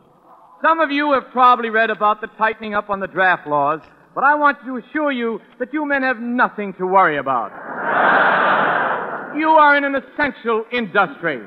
Some 0.64 0.80
of 0.80 0.92
you 0.92 1.14
have 1.14 1.24
probably 1.32 1.70
read 1.70 1.90
about 1.90 2.22
the 2.22 2.28
tightening 2.38 2.74
up 2.74 2.90
on 2.90 3.00
the 3.00 3.08
draft 3.08 3.48
laws, 3.48 3.80
but 4.16 4.24
I 4.24 4.36
want 4.36 4.58
to 4.66 4.78
assure 4.78 5.12
you 5.12 5.40
that 5.60 5.74
you 5.74 5.86
men 5.86 6.04
have 6.04 6.20
nothing 6.20 6.74
to 6.74 6.86
worry 6.86 7.18
about. 7.18 7.52
you 9.38 9.48
are 9.48 9.78
in 9.78 9.84
an 9.84 9.96
essential 9.96 10.66
industry. 10.72 11.40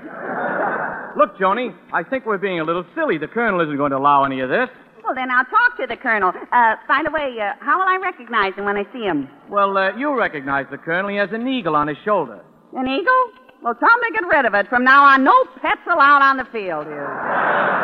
Look, 1.17 1.37
Joni, 1.39 1.75
I 1.93 2.03
think 2.03 2.25
we're 2.25 2.39
being 2.39 2.61
a 2.61 2.65
little 2.65 2.87
silly. 2.95 3.19
The 3.19 3.29
colonel 3.29 3.61
isn't 3.61 3.77
going 3.77 3.91
to 3.91 3.99
allow 3.99 4.25
any 4.25 4.41
of 4.41 4.49
this. 4.49 4.69
Well, 5.13 5.21
then 5.21 5.31
I'll 5.31 5.45
talk 5.45 5.77
to 5.77 5.87
the 5.87 5.97
colonel. 6.01 6.31
Uh, 6.31 6.77
by 6.89 7.03
the 7.05 7.11
way, 7.11 7.37
uh, 7.37 7.53
how 7.61 7.77
will 7.77 7.87
I 7.87 7.99
recognize 8.01 8.55
him 8.55 8.65
when 8.65 8.79
I 8.79 8.85
see 8.95 9.05
him? 9.05 9.29
Well, 9.51 9.77
uh, 9.77 9.95
you 9.95 10.17
recognize 10.17 10.65
the 10.71 10.79
colonel. 10.79 11.11
He 11.11 11.19
has 11.19 11.29
an 11.33 11.47
eagle 11.47 11.77
on 11.77 11.87
his 11.87 11.99
shoulder. 12.03 12.41
An 12.73 12.89
eagle? 12.89 13.23
Well, 13.61 13.75
tell 13.75 13.93
him 13.93 14.01
to 14.09 14.13
get 14.15 14.25
rid 14.35 14.47
of 14.47 14.55
it. 14.55 14.69
From 14.69 14.85
now 14.85 15.05
on, 15.05 15.23
no 15.23 15.35
pets 15.61 15.85
allowed 15.85 16.23
on 16.23 16.39
the 16.39 16.47
field 16.47 16.87
here. 16.87 17.13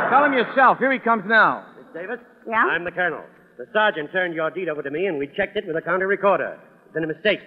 Tell 0.08 0.24
him 0.24 0.32
yourself. 0.32 0.78
Here 0.78 0.90
he 0.90 0.98
comes 0.98 1.24
now. 1.26 1.66
Miss 1.76 1.84
Davis? 1.92 2.18
Yeah? 2.48 2.64
I'm 2.64 2.84
the 2.84 2.92
colonel. 2.92 3.20
The 3.58 3.66
sergeant 3.74 4.10
turned 4.10 4.32
your 4.32 4.48
deed 4.50 4.70
over 4.70 4.82
to 4.82 4.90
me, 4.90 5.04
and 5.04 5.18
we 5.18 5.26
checked 5.36 5.58
it 5.58 5.66
with 5.66 5.76
a 5.76 5.82
county 5.82 6.06
recorder. 6.06 6.58
It's 6.86 6.94
been 6.94 7.04
a 7.04 7.12
mistake. 7.12 7.40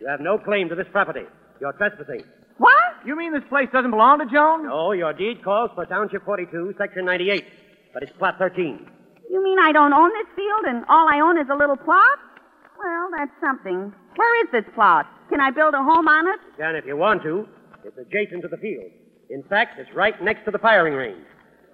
You 0.00 0.08
have 0.08 0.18
no 0.18 0.38
claim 0.38 0.68
to 0.70 0.74
this 0.74 0.88
property. 0.90 1.22
You're 1.60 1.74
trespassing. 1.74 2.24
What? 2.56 2.74
You 3.06 3.14
mean 3.16 3.32
this 3.32 3.48
place 3.48 3.68
doesn't 3.72 3.92
belong 3.92 4.18
to 4.18 4.26
Joan? 4.26 4.66
No, 4.66 4.90
your 4.90 5.12
deed 5.12 5.44
calls 5.44 5.70
for 5.76 5.86
Township 5.86 6.24
42, 6.24 6.74
Section 6.76 7.04
98, 7.04 7.44
but 7.94 8.02
it's 8.02 8.10
Plot 8.18 8.34
13. 8.40 8.97
You 9.30 9.44
mean 9.44 9.58
I 9.58 9.72
don't 9.72 9.92
own 9.92 10.10
this 10.16 10.28
field 10.34 10.64
and 10.66 10.84
all 10.88 11.06
I 11.08 11.20
own 11.20 11.38
is 11.38 11.48
a 11.52 11.56
little 11.56 11.76
plot? 11.76 12.18
Well, 12.78 13.10
that's 13.16 13.32
something. 13.40 13.92
Where 14.16 14.44
is 14.44 14.48
this 14.52 14.64
plot? 14.74 15.06
Can 15.28 15.40
I 15.40 15.50
build 15.50 15.74
a 15.74 15.82
home 15.82 16.08
on 16.08 16.26
it? 16.28 16.40
You 16.56 16.64
can 16.64 16.76
if 16.76 16.86
you 16.86 16.96
want 16.96 17.22
to. 17.24 17.46
It's 17.84 17.96
adjacent 17.98 18.42
to 18.42 18.48
the 18.48 18.56
field. 18.56 18.90
In 19.30 19.42
fact, 19.44 19.78
it's 19.78 19.90
right 19.94 20.14
next 20.22 20.44
to 20.46 20.50
the 20.50 20.58
firing 20.58 20.94
range. 20.94 21.24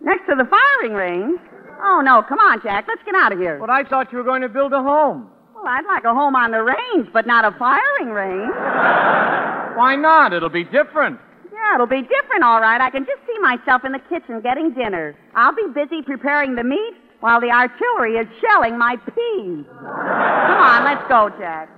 Next 0.01 0.27
to 0.29 0.35
the 0.35 0.45
firing 0.51 0.95
range? 0.95 1.39
Oh, 1.83 2.03
no. 2.05 2.23
Come 2.29 2.41
on, 2.41 2.61
Jack. 2.63 2.87
Let's 2.89 3.03
get 3.05 3.15
out 3.15 3.33
of 3.33 3.39
here. 3.39 3.59
But 3.59 3.71
I 3.71 3.85
thought 3.85 4.11
you 4.11 4.19
were 4.19 4.25
going 4.25 4.43
to 4.43 4.49
build 4.49 4.73
a 4.73 4.83
home. 4.83 5.31
Well, 5.55 5.65
I'd 5.67 5.87
like 5.87 6.05
a 6.05 6.13
home 6.13 6.35
on 6.35 6.51
the 6.51 6.63
range, 6.63 7.09
but 7.13 7.27
not 7.27 7.45
a 7.45 7.57
firing 7.57 8.11
range. 8.11 8.51
Why 9.79 9.95
not? 9.97 10.33
It'll 10.33 10.51
be 10.51 10.65
different. 10.65 11.21
Yeah, 11.53 11.75
it'll 11.77 11.87
be 11.87 12.03
different, 12.03 12.43
all 12.43 12.61
right. 12.61 12.81
I 12.81 12.91
can 12.91 13.07
just 13.07 13.23
see 13.27 13.39
myself 13.41 13.85
in 13.85 13.93
the 13.93 14.03
kitchen 14.11 14.41
getting 14.43 14.75
dinner. 14.75 15.17
I'll 15.35 15.55
be 15.55 15.67
busy 15.73 16.03
preparing 16.03 16.57
the 16.57 16.65
meat 16.65 16.95
while 17.25 17.41
the 17.41 17.49
artillery 17.49 18.17
is 18.17 18.27
shelling 18.39 18.77
my 18.77 18.97
peas. 18.97 19.65
Come 19.65 20.61
on, 20.61 20.85
let's 20.85 21.09
go, 21.09 21.31
Jack. 21.39 21.71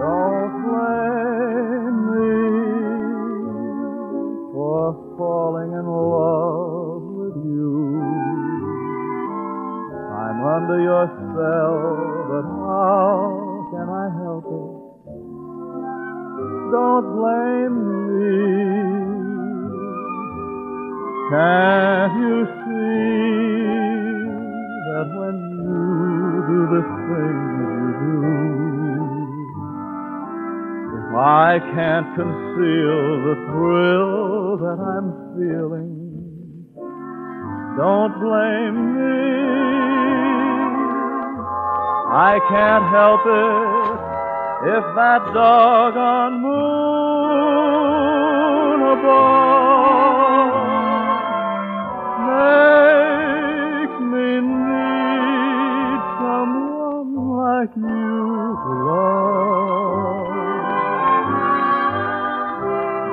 Don't 0.00 0.52
blame 0.64 1.98
me 2.08 2.32
for 4.54 4.96
falling 5.18 5.72
in 5.76 5.86
love 5.92 7.04
with 7.20 7.36
you. 7.44 8.00
I'm 10.08 10.40
under 10.56 10.80
your 10.80 11.04
spell, 11.04 12.32
but 12.32 12.48
how 12.48 13.68
can 13.72 13.88
I 13.90 14.08
help 14.24 14.46
it? 14.46 14.91
Don't 16.72 17.04
blame 17.04 17.76
me. 17.84 18.32
Can't 21.28 22.14
you 22.16 22.38
see 22.64 23.76
that 24.88 25.08
when 25.18 25.36
you 25.60 25.84
do 26.48 26.60
the 26.72 26.82
things 27.12 27.96
you 28.08 28.16
do, 30.88 31.12
I 31.14 31.60
can't 31.74 32.08
conceal 32.16 33.00
the 33.28 33.36
thrill 33.52 34.56
that 34.56 34.78
I'm 34.80 35.08
feeling. 35.36 35.92
Don't 37.76 38.14
blame 38.18 38.76
me. 38.96 39.20
I 42.14 42.40
can't 42.48 42.84
help 42.88 43.20
it 43.26 44.01
if 44.64 44.84
that 44.94 45.22
doggone 45.34 46.40
moon 46.40 46.52
above 48.94 50.54
makes 52.30 53.98
me 54.12 54.28
need 54.38 56.00
someone 56.22 57.10
like 57.42 57.74
you 57.74 58.54
to 58.62 58.72
love. 58.86 60.30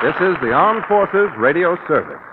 This 0.03 0.17
is 0.19 0.35
the 0.43 0.51
Armed 0.53 0.85
Forces 0.89 1.31
Radio 1.39 1.77
Service. 1.87 2.30